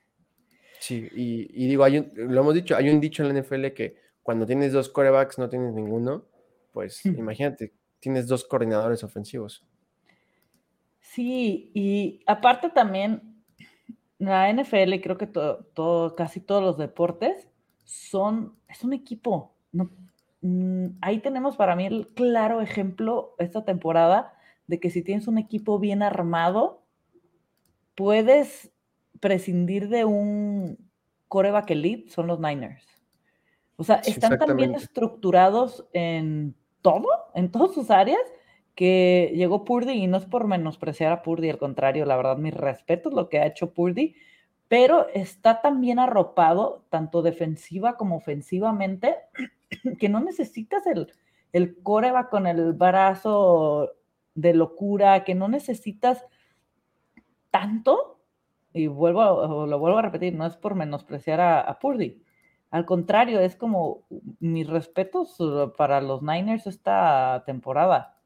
[0.80, 4.46] Sí, y, digo, hay lo hemos dicho, hay un dicho en la NFL que cuando
[4.46, 6.26] tienes dos corebacks no tienes ninguno,
[6.74, 7.18] pues hmm.
[7.18, 9.66] imagínate, tienes dos coordinadores ofensivos.
[11.00, 13.42] Sí, y aparte también
[14.20, 17.48] la NFL, creo que todo, casi todos los deportes
[17.84, 19.56] son, es un equipo.
[19.72, 19.90] No,
[20.42, 24.34] Mm, ahí tenemos para mí el claro ejemplo esta temporada
[24.68, 26.84] de que si tienes un equipo bien armado,
[27.96, 28.72] puedes
[29.20, 30.78] prescindir de un
[31.28, 32.86] coreback elite, son los Niners.
[33.78, 38.22] O sea, están tan bien estructurados en todo, en todas sus áreas,
[38.74, 42.54] que llegó Purdy y no es por menospreciar a Purdy, al contrario, la verdad, mis
[42.54, 44.16] respetos lo que ha hecho Purdy,
[44.68, 49.16] pero está tan bien arropado, tanto defensiva como ofensivamente,
[50.00, 51.12] que no necesitas el,
[51.54, 53.92] el va con el brazo
[54.34, 56.26] de locura, que no necesitas
[57.50, 58.20] tanto,
[58.74, 62.22] y vuelvo, lo vuelvo a repetir, no es por menospreciar a, Purdy.
[62.72, 64.06] Al contrario, es como
[64.42, 65.38] mis respetos
[65.78, 68.18] para los Niners esta temporada.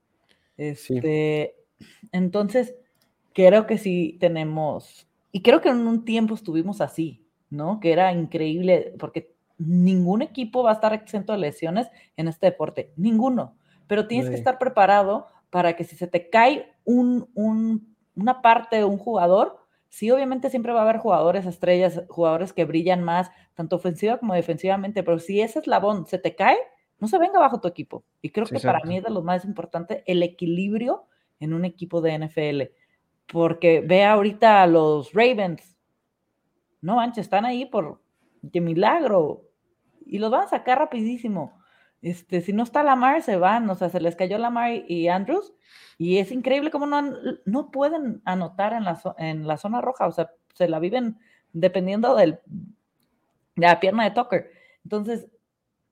[0.58, 1.56] Este,
[2.12, 2.76] Entonces,
[3.34, 7.80] creo que sí tenemos, y creo que en un tiempo estuvimos así, ¿no?
[7.80, 11.88] Que era increíble, porque ningún equipo va a estar exento de lesiones
[12.18, 13.56] en este deporte, ninguno.
[13.88, 18.98] Pero tienes que estar preparado para que si se te cae una parte de un
[18.98, 24.18] jugador, sí, obviamente siempre va a haber jugadores estrellas, jugadores que brillan más, tanto ofensiva
[24.18, 26.58] como defensivamente, pero si ese eslabón se te cae,
[27.00, 28.04] no se venga bajo tu equipo.
[28.22, 31.06] Y creo que para mí es de lo más importante el equilibrio
[31.40, 32.62] en un equipo de NFL.
[33.32, 35.78] Porque ve ahorita a los Ravens,
[36.82, 38.02] no manches, están ahí por
[38.42, 39.46] de milagro.
[40.06, 41.60] Y los van a sacar rapidísimo.
[42.02, 45.54] Este, si no está Lamar, se van, o sea, se les cayó Lamar y Andrews,
[45.98, 47.02] y es increíble cómo no,
[47.46, 51.20] no pueden anotar en la, en la zona roja, o sea, se la viven
[51.52, 52.40] dependiendo de
[53.56, 54.50] la pierna de Tucker.
[54.86, 55.28] Entonces,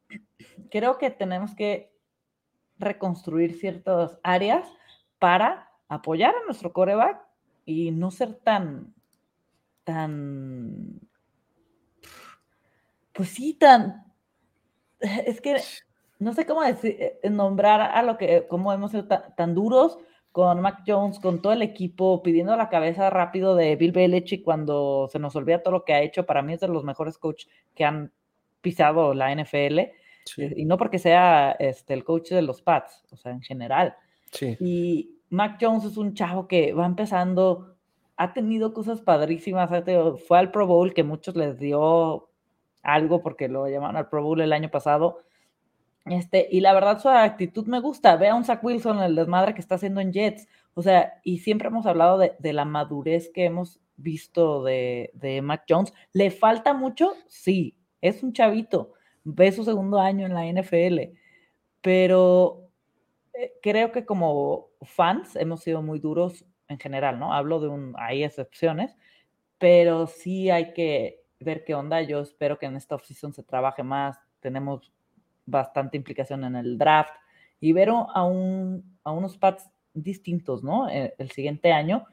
[0.72, 1.94] creo que tenemos que
[2.80, 4.66] reconstruir ciertas áreas
[5.20, 7.27] para apoyar a nuestro coreback
[7.68, 8.96] y no ser tan,
[9.84, 11.02] tan,
[13.12, 14.06] pues sí, tan,
[15.02, 15.58] es que
[16.18, 20.00] no sé cómo decir, eh, nombrar a lo que, cómo hemos sido tan, duros
[20.32, 25.10] con Mac Jones, con todo el equipo, pidiendo la cabeza rápido de Bill Belichick cuando
[25.12, 26.26] se nos olvida todo lo que ha hecho.
[26.26, 28.14] Para mí es de los mejores coaches que han
[28.62, 29.80] pisado la NFL.
[29.80, 29.94] Eh,
[30.56, 33.98] y no porque sea este, el coach de los Pats, o sea, en general.
[34.60, 37.76] Y Mac Jones es un chavo que va empezando,
[38.16, 39.70] ha tenido cosas padrísimas,
[40.28, 42.30] fue al Pro Bowl que muchos les dio
[42.84, 45.20] algo porque lo llamaron al Pro Bowl el año pasado.
[46.06, 48.16] Este, y la verdad su actitud me gusta.
[48.16, 50.48] Ve a un Zach Wilson, el desmadre que está haciendo en Jets.
[50.74, 55.66] O sea, y siempre hemos hablado de, la madurez que hemos visto de, de, Mac
[55.68, 55.94] Jones.
[56.14, 57.14] ¿Le falta mucho?
[57.28, 58.94] Sí, es un chavito.
[59.24, 61.18] Ve su segundo año en la NFL.
[61.82, 62.67] Pero
[63.62, 67.34] creo que como fans hemos sido muy duros en general, ¿no?
[67.34, 68.96] Hablo de un, hay excepciones,
[69.58, 72.02] pero sí hay que ver qué onda.
[72.02, 74.20] Yo espero que en esta offseason se trabaje más.
[74.40, 74.92] Tenemos
[75.46, 77.14] bastante implicación en el draft
[77.60, 80.90] y ver a, un, a unos pads distintos, ¿no?
[80.90, 82.06] El, eh, el, siguiente año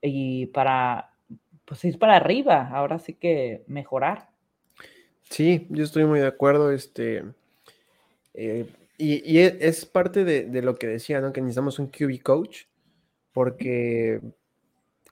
[0.00, 1.12] y para,
[1.64, 4.28] pues ir para arriba, ahora sí que mejorar.
[5.22, 7.24] Sí, yo estoy muy de acuerdo, este,
[8.34, 8.66] eh,
[8.98, 11.32] y, y, e, es parte de, de, lo que decía, ¿no?
[11.32, 12.64] Que necesitamos un QB coach,
[13.32, 14.20] porque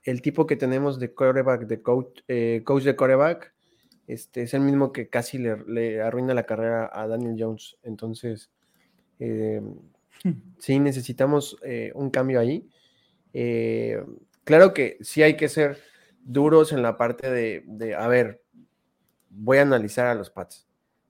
[0.03, 3.53] el tipo que tenemos de coreback, de coach, eh, coach de coreback,
[4.07, 7.77] este, es el mismo que casi le, arruina la carrera a Daniel Jones.
[7.83, 8.51] Entonces,
[9.19, 9.61] eh,
[10.59, 12.69] sí necesitamos eh, un cambio ahí.
[13.33, 14.03] Eh,
[14.43, 15.77] claro que sí hay que ser
[16.23, 18.43] duros en la parte de, de a ver,
[19.29, 20.67] voy a analizar a los Pats.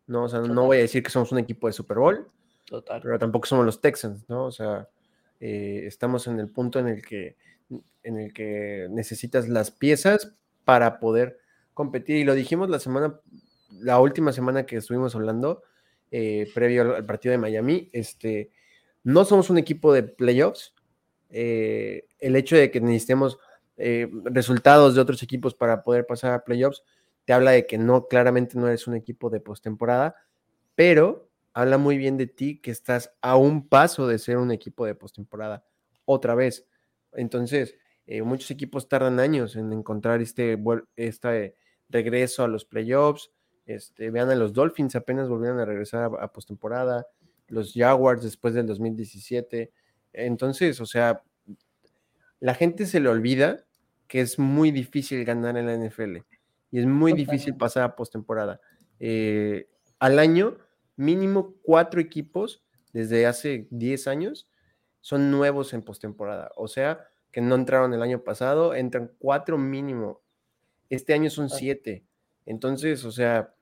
[0.07, 2.27] No, o sea, no voy a decir que somos un equipo de Super Bowl,
[2.71, 3.01] Total.
[3.01, 4.45] pero tampoco somos los Texans, ¿no?
[4.45, 4.87] O sea,
[5.41, 7.35] eh, estamos en el punto en el que
[8.03, 11.37] en el que necesitas las piezas para poder
[11.73, 12.15] competir.
[12.15, 13.19] Y lo dijimos la semana,
[13.71, 15.63] la última semana que estuvimos hablando,
[16.11, 18.51] eh, previo al, partido de Miami, este,
[19.03, 20.73] no somos un equipo de playoffs.
[21.29, 23.37] Eh, el hecho de que necesitemos
[24.25, 26.83] resultados de otros equipos para poder pasar a playoffs
[27.25, 30.15] te habla de que no, claramente no eres un equipo de postemporada,
[30.75, 34.85] pero habla muy bien de ti que estás a un paso de ser un equipo
[34.85, 35.65] de postemporada
[36.05, 36.67] otra vez.
[37.13, 40.57] Entonces, eh, muchos equipos tardan años en encontrar este,
[40.95, 41.55] este
[41.89, 43.31] regreso a los playoffs.
[43.65, 47.07] Este, vean a los Dolphins, apenas volvieron a regresar a, a postemporada.
[47.47, 49.71] Los Jaguars después del 2017.
[50.13, 51.23] Entonces, o sea,
[52.39, 53.65] la gente se le olvida
[54.07, 56.17] que es muy difícil ganar en la NFL
[56.71, 58.59] y es muy difícil pasar a postemporada.
[58.99, 60.57] Eh, al año,
[60.95, 64.49] mínimo cuatro equipos desde hace 10 años
[64.99, 66.51] son nuevos en postemporada.
[66.55, 70.21] O sea, que no entraron el año pasado, entran cuatro mínimo.
[70.89, 72.05] Este año son siete.
[72.45, 73.53] Entonces, o sea,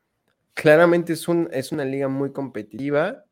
[0.53, 3.25] claramente es, un, es una liga muy competitiva,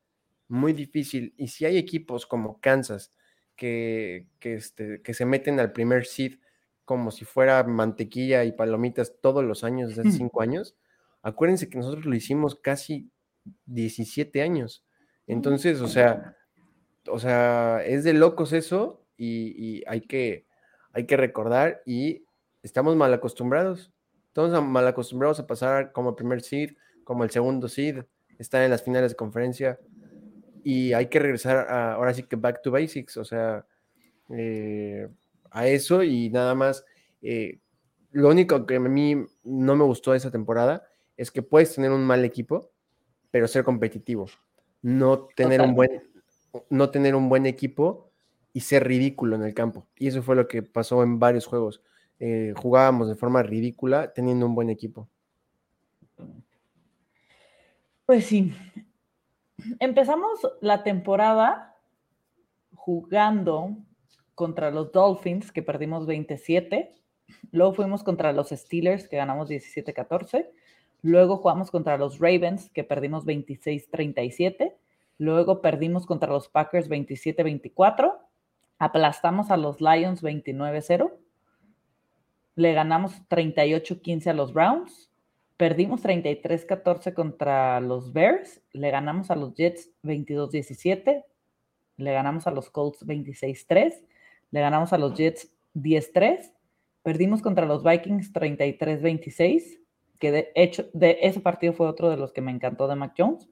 [0.46, 1.34] muy difícil.
[1.36, 3.12] Y si hay equipos como Kansas
[3.56, 6.38] que, que, este, que se meten al primer seed
[6.84, 10.74] como si fuera mantequilla y palomitas todos los años, desde hace cinco años,
[11.22, 13.10] acuérdense que nosotros lo hicimos casi
[13.66, 14.84] 17 años.
[15.26, 16.36] Entonces, o sea,
[17.10, 20.46] o sea, es de locos eso y, hay, que,
[20.92, 22.24] hay que recordar y
[22.62, 23.92] estamos mal acostumbrados.
[24.28, 28.04] Estamos mal acostumbrados a pasar como primer seed, como el segundo seed,
[28.38, 29.78] estar en las finales de conferencia
[30.62, 33.64] y hay que regresar a, ahora sí que back to basics, o sea,
[34.30, 35.08] eh,
[35.50, 36.84] a eso y nada más.
[37.22, 37.58] Eh,
[38.10, 41.90] lo único que a mí no me gustó de esa temporada es que puedes tener
[41.90, 42.70] un mal equipo,
[43.30, 44.26] pero ser competitivo.
[44.82, 46.02] No tener un buen,
[46.70, 48.10] no tener un buen equipo
[48.52, 49.86] y ser ridículo en el campo.
[49.96, 51.82] Y eso fue lo que pasó en varios juegos.
[52.20, 55.08] Eh, jugábamos de forma ridícula teniendo un buen equipo.
[58.06, 58.54] Pues sí.
[59.80, 61.76] Empezamos la temporada
[62.74, 63.76] jugando
[64.34, 66.94] contra los Dolphins, que perdimos 27.
[67.50, 70.48] Luego fuimos contra los Steelers, que ganamos 17-14.
[71.02, 74.74] Luego jugamos contra los Ravens, que perdimos 26-37.
[75.18, 78.18] Luego perdimos contra los Packers 27-24.
[78.78, 81.12] Aplastamos a los Lions 29-0.
[82.54, 85.10] Le ganamos 38-15 a los Browns.
[85.56, 88.60] Perdimos 33-14 contra los Bears.
[88.72, 91.24] Le ganamos a los Jets 22-17.
[91.96, 94.04] Le ganamos a los Colts 26-3
[94.50, 96.52] le ganamos a los Jets 10-3,
[97.02, 99.80] perdimos contra los Vikings 33-26,
[100.18, 103.14] que de hecho de ese partido fue otro de los que me encantó de Mac
[103.16, 103.48] Jones.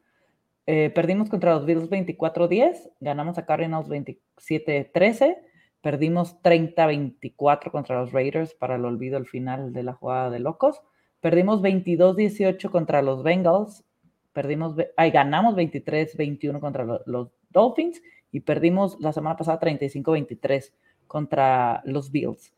[0.67, 5.39] Eh, perdimos contra los Bills 24-10, ganamos a Cardinals 27-13,
[5.81, 10.83] perdimos 30-24 contra los Raiders para el olvido al final de la jugada de locos,
[11.21, 13.85] perdimos 22-18 contra los Bengals,
[14.33, 18.03] perdimos, ay, ganamos 23-21 contra los Dolphins
[18.33, 20.73] y perdimos la semana pasada 35-23
[21.07, 22.53] contra los Bills.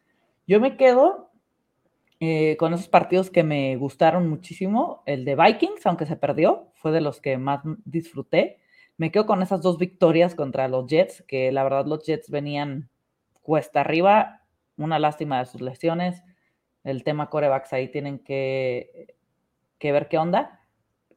[0.46, 1.27] Yo me quedo
[2.20, 5.02] eh, con esos partidos que me gustaron muchísimo.
[5.06, 8.58] El de Vikings, aunque se perdió, fue de los que más disfruté.
[8.96, 12.90] Me quedo con esas dos victorias contra los Jets, que la verdad los Jets venían
[13.42, 14.42] cuesta arriba.
[14.76, 16.22] Una lástima de sus lesiones.
[16.82, 19.14] El tema corebacks ahí tienen que,
[19.78, 20.60] que ver qué onda.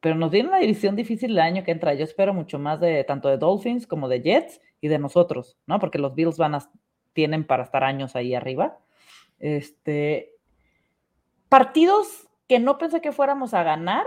[0.00, 1.94] Pero nos viene una división difícil el año que entra.
[1.94, 5.78] Yo espero mucho más de tanto de Dolphins como de Jets y de nosotros, ¿no?
[5.78, 6.70] Porque los Bills van a,
[7.12, 8.78] tienen para estar años ahí arriba.
[9.38, 10.31] Este,
[11.52, 14.06] partidos que no pensé que fuéramos a ganar,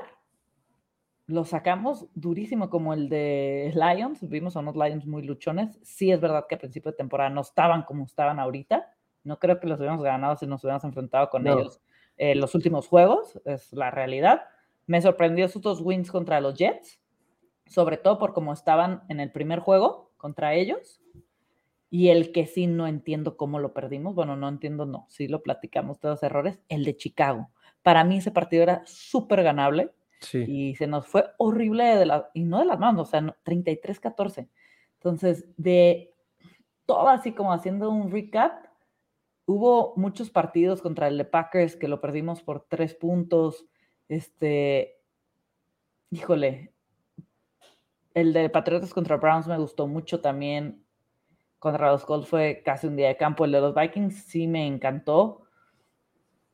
[1.28, 4.28] los sacamos durísimo, como el de Lions.
[4.28, 5.78] Vimos a unos Lions muy luchones.
[5.84, 8.92] Sí, es verdad que a principio de temporada no estaban como estaban ahorita.
[9.24, 11.82] No creo que los hubiéramos ganado si nos hubiéramos enfrentado con ellos
[12.18, 14.42] en los últimos juegos, es la realidad.
[14.88, 17.00] Me sorprendió sus dos wins contra los Jets,
[17.68, 21.00] sobre todo por cómo estaban en el primer juego contra ellos.
[21.90, 25.44] Y el que sí no entiendo cómo lo perdimos, bueno, no entiendo, no, sí lo
[25.44, 27.52] platicamos todos los errores, el de Chicago.
[27.84, 29.92] Para mí ese partido era súper ganable
[30.34, 34.50] y se nos fue horrible de la, y no de las manos, o sea, 33-14.
[34.96, 36.14] Entonces, de
[36.86, 38.66] todo así como haciendo un recap,
[39.46, 43.66] hubo muchos partidos contra el de Packers que lo perdimos por tres puntos.
[44.08, 44.98] Este,
[46.10, 46.74] híjole,
[48.14, 50.85] el de Patriotas contra Browns me gustó mucho también
[51.66, 53.44] contra los Colts fue casi un día de campo.
[53.44, 55.42] El de los Vikings sí me encantó.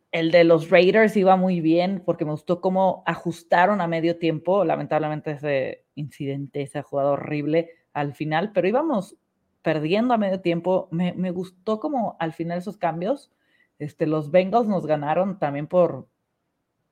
[0.10, 4.64] El de los Raiders iba muy bien porque me gustó cómo ajustaron a medio tiempo.
[4.64, 9.18] Lamentablemente ese incidente, esa jugada horrible al final, pero íbamos
[9.62, 10.88] perdiendo a medio tiempo.
[10.92, 13.34] Me, me gustó como al final esos cambios.
[13.80, 16.08] Este, los Bengals nos ganaron también por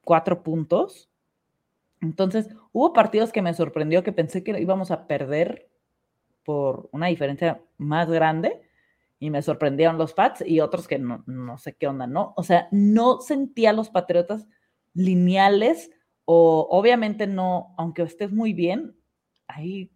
[0.04, 1.10] cuatro puntos.
[2.02, 5.69] Entonces, hubo partidos que me sorprendió que pensé que íbamos a perder
[6.50, 8.60] por una diferencia más grande
[9.20, 12.34] y me sorprendieron los Pats y otros que no, no sé qué onda, ¿no?
[12.38, 14.48] O sea, no sentía los Patriotas
[14.96, 15.92] lineales
[16.26, 18.98] o obviamente no, aunque estés muy bien,
[19.46, 19.92] hay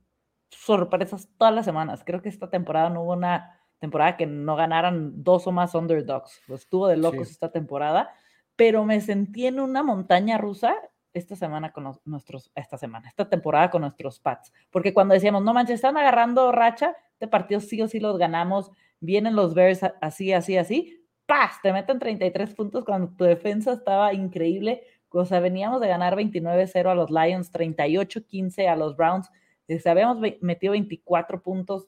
[0.51, 2.03] sorpresas todas las semanas.
[2.05, 6.39] Creo que esta temporada no hubo una temporada que no ganaran dos o más underdogs.
[6.49, 8.11] Estuvo de locos esta temporada,
[8.55, 10.75] pero me sentí en una montaña rusa
[11.13, 14.51] esta semana con nuestros, esta semana, esta temporada con nuestros Pats.
[14.71, 18.71] Porque cuando decíamos, no manches, están agarrando racha, este partido sí o sí los ganamos,
[18.99, 21.57] vienen los Bears así, así, así, ¡paz!
[21.61, 24.83] Te meten 33 puntos cuando tu defensa estaba increíble.
[25.09, 29.29] O sea, veníamos de ganar 29-0 a los Lions, 38-15 a los Browns.
[29.67, 31.87] Este, habíamos metido 24 puntos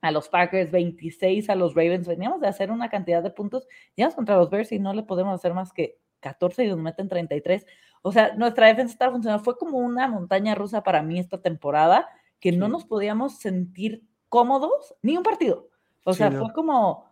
[0.00, 2.08] a los Packers, 26 a los Ravens.
[2.08, 3.66] Veníamos de hacer una cantidad de puntos.
[3.94, 7.08] Llegamos contra los Bears y no le podemos hacer más que 14 y nos meten
[7.08, 7.66] 33.
[8.02, 9.42] O sea, nuestra defensa está funcionando.
[9.44, 12.08] Fue como una montaña rusa para mí esta temporada,
[12.40, 15.68] que no nos podíamos sentir cómodos ni un partido.
[16.04, 17.06] O sea, fue como,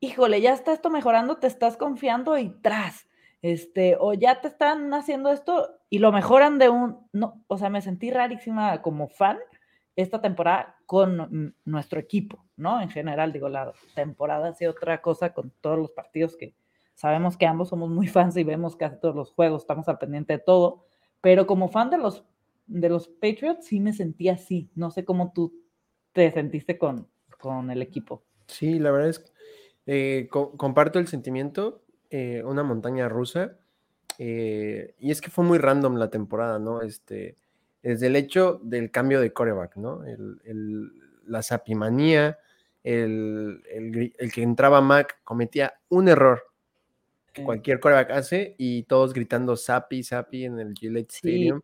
[0.00, 3.08] híjole, ya está esto mejorando, te estás confiando y tras.
[3.42, 7.70] Este, o ya te están haciendo esto y lo mejoran de un, no, o sea,
[7.70, 9.38] me sentí rarísima como fan
[9.96, 12.80] esta temporada con nuestro equipo, ¿no?
[12.80, 16.54] En general, digo, la temporada ha sido otra cosa con todos los partidos que
[16.98, 20.32] sabemos que ambos somos muy fans y vemos casi todos los juegos, estamos al pendiente
[20.34, 20.84] de todo,
[21.20, 22.24] pero como fan de los,
[22.66, 25.54] de los Patriots sí me sentí así, no sé cómo tú
[26.12, 27.06] te sentiste con,
[27.40, 28.24] con el equipo.
[28.48, 29.30] Sí, la verdad es que
[29.86, 33.56] eh, comparto el sentimiento, eh, una montaña rusa,
[34.18, 36.82] eh, y es que fue muy random la temporada, ¿no?
[36.82, 37.36] Este,
[37.82, 40.02] desde el hecho del cambio de coreback, ¿no?
[40.04, 40.92] El,
[41.26, 42.38] la sapimanía,
[42.82, 46.47] el, el, que entraba Mac cometía un error
[47.38, 51.62] que cualquier coreback hace y todos gritando Sapi, Sapi en el Gillette Stadium.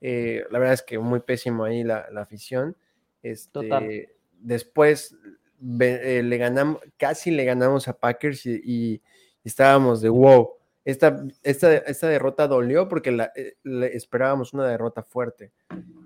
[0.00, 2.76] la verdad es que muy pésimo ahí la, la afición.
[3.22, 5.16] Este, después
[5.80, 9.02] eh, le ganamos, casi le ganamos a Packers y,
[9.44, 10.50] estábamos de wow.
[10.84, 13.56] Esta, esta, esta, derrota dolió porque la, eh,
[13.92, 15.52] esperábamos una derrota fuerte.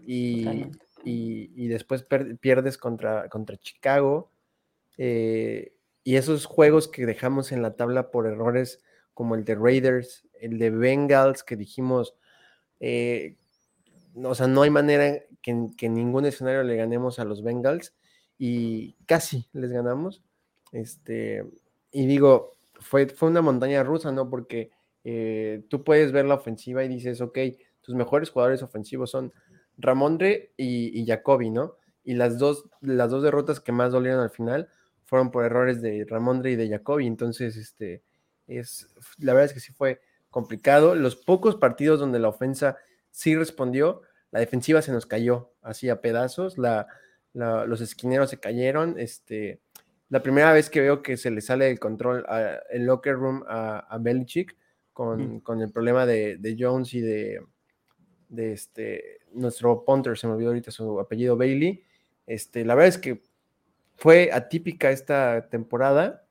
[0.07, 0.67] Y,
[1.05, 2.05] y, después
[2.41, 4.31] pierdes contra, contra Chicago.
[4.99, 8.83] Eh, y esos juegos que dejamos en la tabla por errores
[9.14, 12.14] como el de Raiders, el de Bengals, que dijimos,
[12.81, 17.94] o sea, no hay manera que, que en ningún escenario le ganemos a los Bengals
[18.38, 20.22] y casi les ganamos.
[20.72, 21.44] Este,
[21.92, 24.29] y digo, fue, fue una montaña rusa, ¿no?
[24.29, 24.70] Porque
[25.05, 27.38] eh, tú puedes ver la ofensiva y dices, ok,
[27.81, 29.33] tus mejores jugadores ofensivos son
[29.79, 31.77] Ramondre y, y Jacoby, ¿no?
[32.05, 34.68] Y las dos, las dos derrotas que más dolieron al final
[35.05, 37.07] fueron por errores de Ramondre y de Jacoby.
[37.07, 38.03] Entonces, este,
[38.59, 38.88] es,
[39.19, 40.95] la verdad es que sí fue complicado.
[40.95, 42.77] Los pocos partidos donde la ofensa
[43.11, 46.59] sí respondió, la defensiva se nos cayó así a pedazos.
[46.59, 46.88] La,
[47.35, 48.99] los esquineros se cayeron.
[48.99, 49.61] Este,
[50.09, 52.25] la primera vez que veo que se le sale el control
[52.71, 54.57] el locker room a, a Belichick
[54.93, 57.43] con, con, el problema de, de Jones y de,
[58.29, 61.83] de, este, nuestro punter, se me olvidó ahorita su apellido Bailey.
[62.27, 63.23] Este, la verdad es que
[63.97, 66.25] fue atípica esta temporada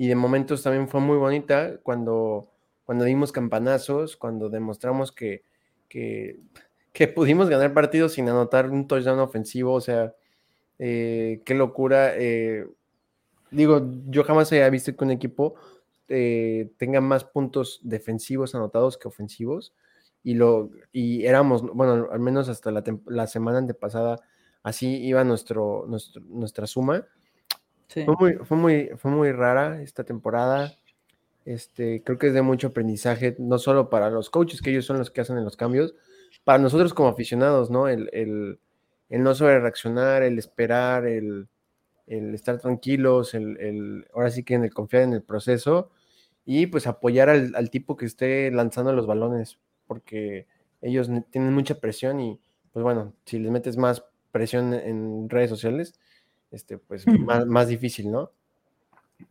[0.00, 2.48] y de momentos también fue muy bonita cuando,
[2.86, 5.44] cuando dimos campanazos, cuando demostramos que,
[5.90, 10.14] que, pudimos ganar partidos sin anotar un touchdown ofensivo, o sea,
[10.78, 12.14] eh, qué locura.
[12.16, 12.66] Eh,
[13.50, 15.56] digo, yo jamás había visto que un equipo
[16.08, 19.74] eh, tenga más puntos defensivos anotados que ofensivos.
[20.22, 24.16] Y, lo, y éramos, bueno, al menos hasta la, la semana antepasada,
[24.62, 25.86] así iba nuestro,
[26.30, 27.06] nuestra suma.
[27.92, 30.72] Fue, muy, fue, muy, fue muy rara esta temporada.
[31.44, 34.98] Este, creo que es de mucho aprendizaje, no solo para los coaches, que ellos son
[34.98, 35.94] los que hacen los cambios,
[36.44, 37.88] para nosotros como aficionados, ¿no?
[37.88, 38.08] el,
[39.10, 41.48] el no sobre reaccionar, el esperar, el,
[42.06, 45.90] estar tranquilos, el, ahora sí que en el confiar en el proceso
[46.46, 50.46] y pues apoyar al, tipo que esté lanzando los balones, porque
[50.80, 52.40] ellos tienen mucha presión y
[52.72, 55.98] pues bueno, si les metes más presión en redes sociales,
[56.50, 58.30] este, pues más, más difícil, ¿no?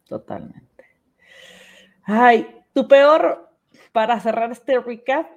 [0.07, 0.85] Totalmente.
[2.03, 3.49] Ay, tu peor,
[3.91, 5.27] para cerrar este recap,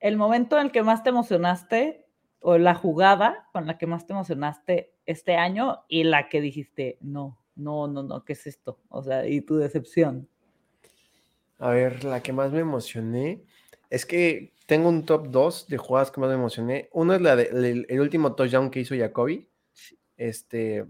[0.00, 2.04] el momento en el que más te emocionaste
[2.40, 6.98] o la jugada con la que más te emocionaste este año y la que dijiste,
[7.00, 8.78] no, no, no, no, ¿qué es esto?
[8.88, 10.28] O sea, y tu decepción.
[11.58, 13.42] A ver, la que más me emocioné
[13.88, 16.88] es que tengo un top 2 de jugadas que más me emocioné.
[16.92, 19.48] Uno es la de, el, último touchdown que hizo Jacoby.
[20.16, 20.84] Este,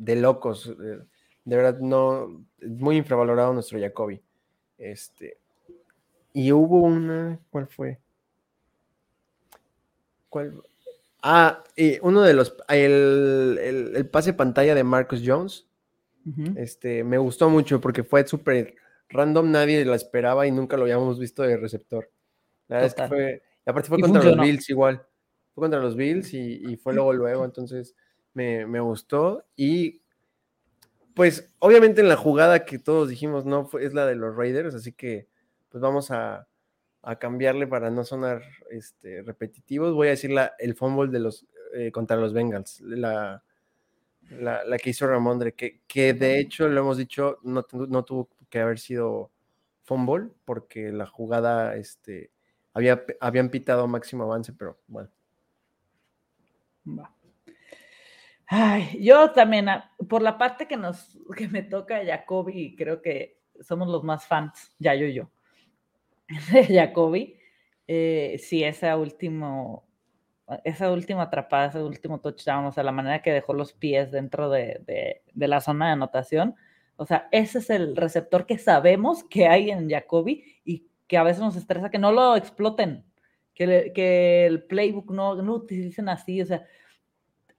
[0.00, 0.66] de locos.
[0.66, 0.98] Eh,
[1.44, 4.20] de verdad, no, muy infravalorado nuestro Jacoby.
[4.78, 5.36] Este,
[6.32, 7.98] y hubo una, ¿cuál fue?
[10.28, 10.62] ¿Cuál?
[11.22, 15.66] Ah, y uno de los, el, el, pase pantalla de Marcus Jones.
[16.54, 18.76] Este, me gustó mucho porque fue súper
[19.08, 22.08] random, nadie la esperaba y nunca lo habíamos visto de receptor.
[22.68, 25.04] La verdad es que fue, aparte fue contra los Bills igual.
[25.54, 27.96] Fue contra los Bills y, fue luego, luego, entonces
[28.34, 29.44] me, me, gustó.
[29.56, 30.00] Y
[31.14, 34.74] pues obviamente en la jugada que todos dijimos, no, fue, es la de los Raiders,
[34.74, 35.28] así que
[35.68, 36.48] pues vamos a,
[37.02, 39.94] a cambiarle para no sonar este, repetitivos.
[39.94, 43.42] Voy a decir la, el fumble de los, eh, contra los Bengals, la,
[44.30, 48.28] la, la, que hizo Ramondre, que, que de hecho lo hemos dicho, no, no tuvo
[48.48, 49.30] que haber sido
[49.82, 52.30] fumble porque la jugada este,
[52.74, 55.10] había, habían pitado máximo avance, pero bueno.
[58.52, 63.38] Ay, yo también, ah, por la parte que nos que me toca Jacoby, creo que
[63.60, 65.30] somos los más fans, ya yo y yo,
[66.52, 67.36] de Jacoby.
[67.86, 69.86] Eh, sí, esa último,
[70.64, 74.50] esa última atrapada, ese último touchdown, o sea, la manera que dejó los pies dentro
[74.50, 76.54] de, de, de la zona de anotación,
[76.96, 81.22] o sea, ese es el receptor que sabemos que hay en Jacoby y que a
[81.24, 83.04] veces nos estresa que no lo exploten,
[83.54, 86.42] que, que el playbook no, no utilicen así.
[86.42, 86.64] O sea,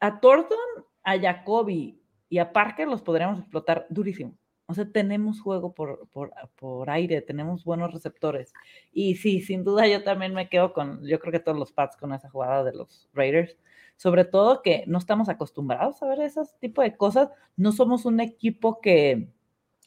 [0.01, 0.57] a Thornton,
[1.03, 1.97] a Jacoby
[2.27, 4.35] y a Parker los podríamos explotar durísimo.
[4.65, 8.53] O sea, tenemos juego por, por, por, aire, tenemos buenos receptores.
[8.91, 11.95] Y sí, sin duda yo también me quedo con, yo creo que todos los Pats
[11.97, 13.57] con esa jugada de los Raiders
[14.01, 17.29] sobre todo que no estamos acostumbrados a ver ese tipo de cosas.
[17.55, 19.29] No somos un equipo que,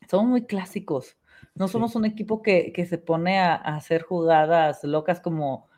[0.08, 1.16] somos muy clásicos,
[1.56, 5.68] no somos un equipo que, se pone a, hacer jugadas locas como,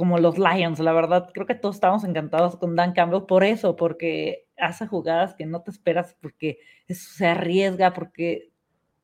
[0.00, 0.78] como los Lions.
[0.78, 5.34] La verdad, creo que todos estamos encantados con Dan Campbell por eso, porque hace jugadas
[5.34, 8.50] que no te esperas, porque eso se arriesga, porque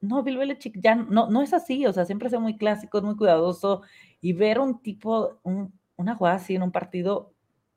[0.00, 3.14] no, Bill Belichick ya no, no es así, o sea, siempre es muy clásico, muy
[3.14, 3.82] cuidadoso,
[4.22, 7.34] y ver un tipo, una jugada así en un partido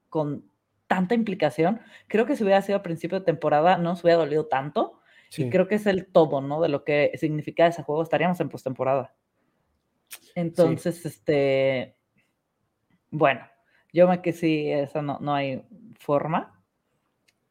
[0.08, 0.50] con
[0.88, 1.82] tanta implicación.
[2.08, 5.02] Creo que si hubiera sido a principio de temporada no se hubiera dolido tanto.
[5.36, 6.62] Y creo que es el todo, ¿no?
[6.62, 8.02] De lo que significa ese juego.
[8.02, 9.14] Estaríamos en postemporada.
[10.36, 11.99] Entonces, este.
[13.12, 13.42] Bueno,
[13.94, 15.64] yo me que sí, esa no, no hay
[16.00, 16.62] forma.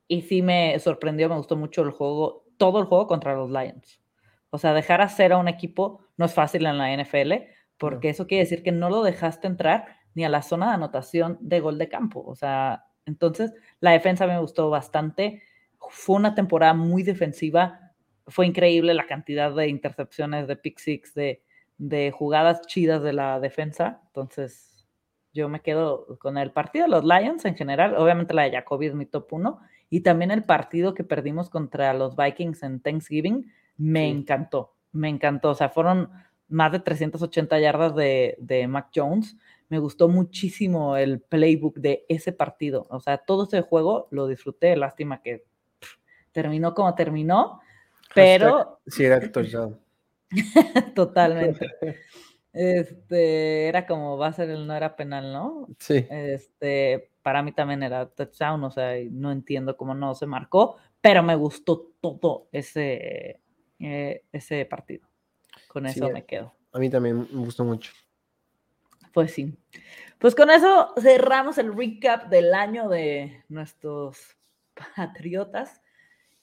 [0.06, 4.00] Y sí me sorprendió, me gustó mucho el juego, todo el juego contra los Lions.
[4.50, 7.32] O sea, dejar hacer a un equipo no es fácil en la NFL,
[7.76, 11.38] porque eso quiere decir que no lo dejaste entrar ni a la zona de anotación
[11.40, 12.24] de gol de campo.
[12.26, 15.42] O sea, entonces, la defensa me gustó bastante.
[15.78, 17.92] Fue una temporada muy defensiva.
[18.26, 21.42] Fue increíble la cantidad de intercepciones, de pick six, de,
[21.78, 24.02] de jugadas chidas de la defensa.
[24.06, 24.67] Entonces,
[25.38, 27.94] yo me quedo con el partido de los Lions en general.
[27.96, 29.60] Obviamente la de Jacoby es mi top uno.
[29.90, 34.74] Y también el partido que perdimos contra los Vikings en Thanksgiving me encantó.
[34.92, 35.50] Me encantó.
[35.50, 36.10] O sea, fueron
[36.48, 39.36] más de 380 yardas de, de Mac Jones
[39.68, 42.86] me gustó muchísimo el playbook de ese partido.
[42.90, 44.76] O sea, todo ese juego lo disfruté.
[44.76, 45.44] Lástima que
[46.32, 47.60] terminó como terminó,
[48.14, 48.80] pero.
[48.86, 49.20] Sí, era.
[50.94, 51.74] Totalmente.
[52.60, 55.68] Este, era como va a ser el no era penal, ¿no?
[55.78, 56.04] Sí.
[56.10, 61.22] Este, para mí también era touchdown, o sea, no entiendo cómo no se marcó, pero
[61.22, 63.40] me gustó todo ese,
[63.78, 65.06] eh, ese partido.
[65.68, 66.52] Con eso me quedo.
[66.72, 67.92] A mí también me gustó mucho.
[69.14, 69.56] Pues sí.
[70.18, 74.36] Pues con eso cerramos el recap del año de nuestros
[74.96, 75.80] patriotas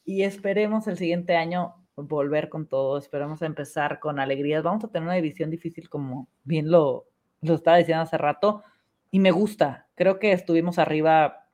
[0.06, 4.64] y esperemos el siguiente año volver con todo, esperemos empezar con alegrías.
[4.64, 7.06] Vamos a tener una división difícil como bien lo,
[7.42, 8.64] lo estaba diciendo hace rato
[9.12, 9.88] y me gusta.
[9.96, 11.48] Creo que estuvimos arriba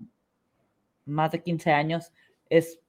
[1.06, 2.12] más de 15 años.
[2.50, 2.80] Es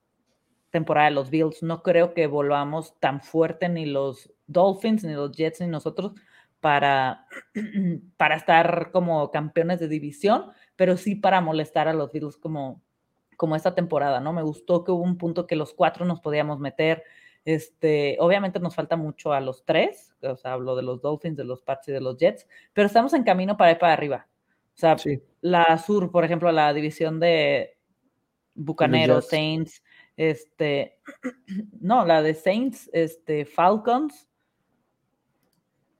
[0.70, 1.62] temporada de los Bills.
[1.62, 6.12] No creo que volvamos tan fuerte ni los Dolphins, ni los Jets, ni nosotros
[6.60, 7.26] para,
[8.16, 10.46] para estar como campeones de división,
[10.76, 12.80] pero sí para molestar a los Bills como,
[13.36, 14.32] como esta temporada, ¿no?
[14.32, 17.02] Me gustó que hubo un punto que los cuatro nos podíamos meter.
[17.44, 21.44] Este, obviamente nos falta mucho a los tres, o sea, hablo de los Dolphins, de
[21.44, 24.28] los Pats y de los Jets, pero estamos en camino para ir para arriba.
[24.74, 24.96] O sea,
[25.40, 27.76] la Sur, por ejemplo, la división de
[28.54, 29.82] Bucaneros, Saints,
[30.16, 30.98] este,
[31.80, 34.28] no, la de Saints, este, Falcons,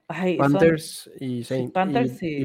[0.07, 1.73] Panthers y Saints.
[1.73, 2.45] Panthers y,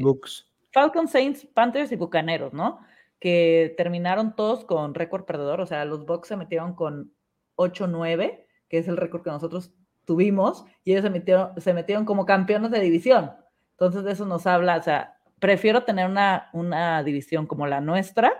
[0.72, 2.80] Falcons, Saints, Panthers y Bucaneros, ¿no?
[3.20, 5.60] Que terminaron todos con récord perdedor.
[5.60, 7.12] O sea, los Bucks se metieron con
[7.56, 9.72] 8-9, que es el récord que nosotros
[10.04, 13.32] tuvimos, y ellos se metieron, se metieron como campeones de división.
[13.72, 18.32] Entonces, de eso nos habla, o sea, prefiero tener una, una división como la nuestra.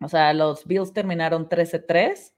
[0.00, 2.34] O sea, los Bills terminaron 13-3.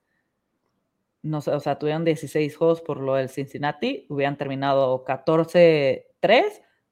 [1.23, 4.07] No sé, o sea, tuvieron 16 juegos por lo del Cincinnati.
[4.09, 6.05] Hubieran terminado 14-3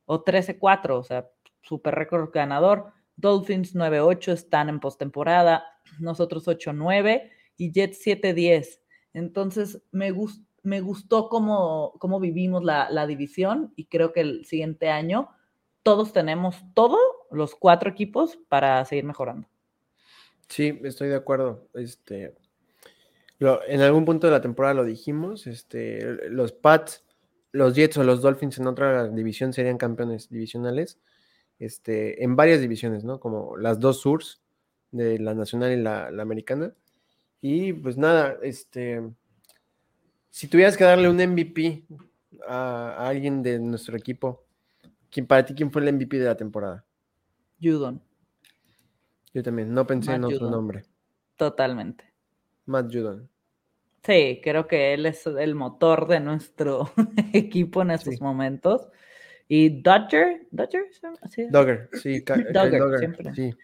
[0.07, 0.91] o 13-4.
[0.99, 1.31] O sea,
[1.63, 2.93] super récord ganador.
[3.17, 5.65] Dolphins 9-8 están en postemporada.
[6.01, 8.81] Nosotros 8-9 y Jets 7-10.
[9.17, 10.15] Entonces, me,
[10.63, 15.31] me gustó cómo, vivimos la, la división y creo que el siguiente año
[15.83, 16.99] todos tenemos todo,
[17.31, 19.49] los cuatro equipos, para seguir mejorando.
[20.49, 21.69] Sí, estoy de acuerdo.
[21.73, 22.35] Este,
[23.41, 27.03] en algún punto de la temporada lo dijimos, este, los Pats,
[27.53, 31.01] los Jets o los Dolphins en otra división serían campeones divisionales,
[31.59, 33.19] este, en varias divisiones, ¿no?
[33.19, 34.43] Como las dos Surs,
[34.91, 36.75] de la nacional y la, americana.
[37.41, 39.03] Y pues nada, este,
[40.31, 41.85] si tuvieras que darle un MVP
[42.49, 44.47] a alguien de nuestro equipo,
[45.17, 46.85] ¿Quién, para ti, quién fue el MVP de la temporada?
[47.59, 48.03] Judon.
[49.33, 50.85] Yo también, no pensé en otro nombre.
[51.37, 52.05] Totalmente.
[52.67, 53.27] Matt Judon.
[54.03, 56.91] Sí, creo que él es el motor de nuestro
[57.33, 58.89] equipo en estos momentos.
[59.49, 60.85] Y Dodger, Dodger,
[61.31, 61.47] ¿Sí?
[61.51, 62.21] Dogger, sí,
[62.53, 63.35] Dogger, siempre.
[63.35, 63.55] Sí.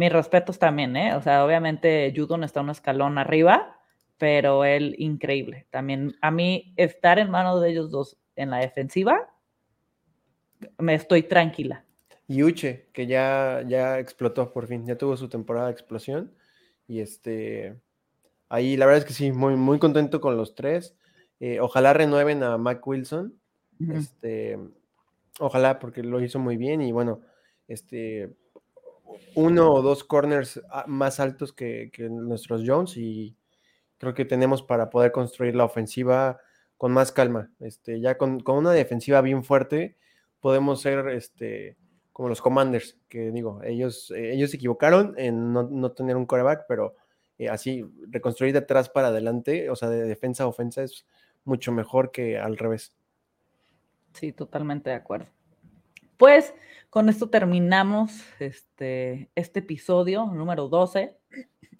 [0.00, 1.14] Mis respetos también, ¿eh?
[1.14, 3.78] O sea, obviamente Judon está un escalón arriba,
[4.16, 5.66] pero él increíble.
[5.68, 9.28] También a mí estar en manos de ellos dos en la defensiva
[10.78, 11.84] me estoy tranquila.
[12.26, 16.34] Y Uche, que ya, ya explotó por fin, ya tuvo su temporada de explosión.
[16.88, 17.78] Y este,
[18.48, 20.96] ahí la verdad es que sí, muy, muy contento con los tres.
[21.40, 23.38] Eh, ojalá renueven a Mac Wilson.
[23.92, 24.58] Este,
[25.38, 26.80] ojalá, porque lo hizo muy bien.
[26.80, 27.20] Y bueno,
[27.68, 28.34] este,
[29.34, 32.96] uno o dos corners ah, más altos que, nuestros Jones.
[32.96, 33.36] Y
[33.98, 36.40] creo que tenemos para poder construir la ofensiva
[36.76, 37.50] con más calma.
[37.60, 39.96] Este, ya con, con una defensiva bien fuerte
[40.40, 41.76] podemos ser este,
[42.12, 46.94] como los Commanders, que digo, ellos, ellos se equivocaron en no, tener un coreback, pero
[47.38, 51.06] eh, así reconstruir de atrás para adelante, o sea, de defensa a ofensa es
[51.44, 52.92] mucho mejor que al revés.
[54.12, 55.28] Sí, totalmente de acuerdo.
[56.20, 56.54] Pues
[56.90, 61.16] con esto terminamos este, este episodio número 12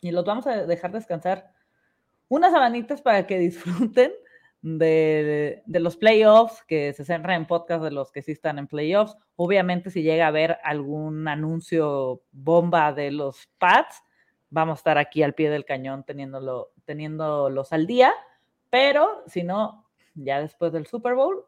[0.00, 1.52] y los vamos a dejar descansar
[2.26, 4.12] unas sabanitas para que disfruten
[4.62, 9.14] de, los playoffs, que se centra en podcast de los que sí están en playoffs.
[9.36, 14.02] Obviamente, si llega a haber algún anuncio bomba de los Pats,
[14.48, 18.14] vamos a estar aquí al pie del cañón teniéndolo, teniéndolos al día.
[18.70, 21.44] Pero si no, ya después del Super Bowl,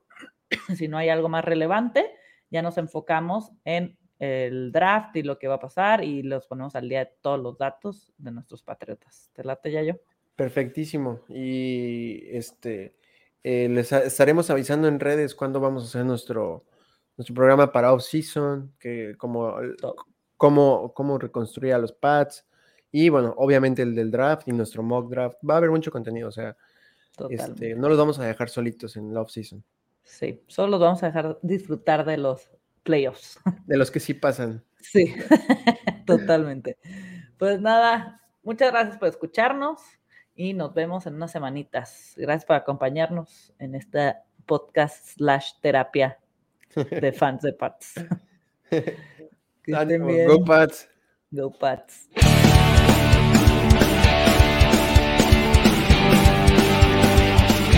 [0.76, 2.18] si no hay algo más relevante,
[2.53, 6.76] ya nos enfocamos en el draft y lo que va a pasar y los ponemos
[6.76, 9.30] al día de todos los datos de nuestros patriotas.
[9.32, 9.94] ¿Te late ya yo?
[10.36, 11.22] Perfectísimo.
[11.28, 12.94] Y este,
[13.42, 16.64] eh, les estaremos avisando en redes cuándo vamos a hacer nuestro,
[17.16, 19.57] nuestro programa para off-season, que como,
[20.36, 22.46] cómo, cómo reconstruir a los pads.
[22.92, 25.38] Y bueno, obviamente el del draft y nuestro mock draft.
[25.48, 26.57] Va a haber mucho contenido, o sea,
[27.30, 29.64] este, no los vamos a dejar solitos en la off-season.
[30.03, 32.50] Sí, solo los vamos a dejar disfrutar de los
[32.82, 33.38] playoffs.
[33.66, 34.64] De los que sí pasan.
[34.80, 35.14] Sí,
[36.07, 36.78] totalmente.
[37.38, 39.80] Pues nada, muchas gracias por escucharnos
[40.34, 42.14] y nos vemos en unas semanitas.
[42.16, 46.18] Gracias por acompañarnos en esta podcast slash terapia
[46.74, 47.94] de fans de Pats.
[49.66, 50.88] Go Pats.
[51.30, 52.09] Go Pats.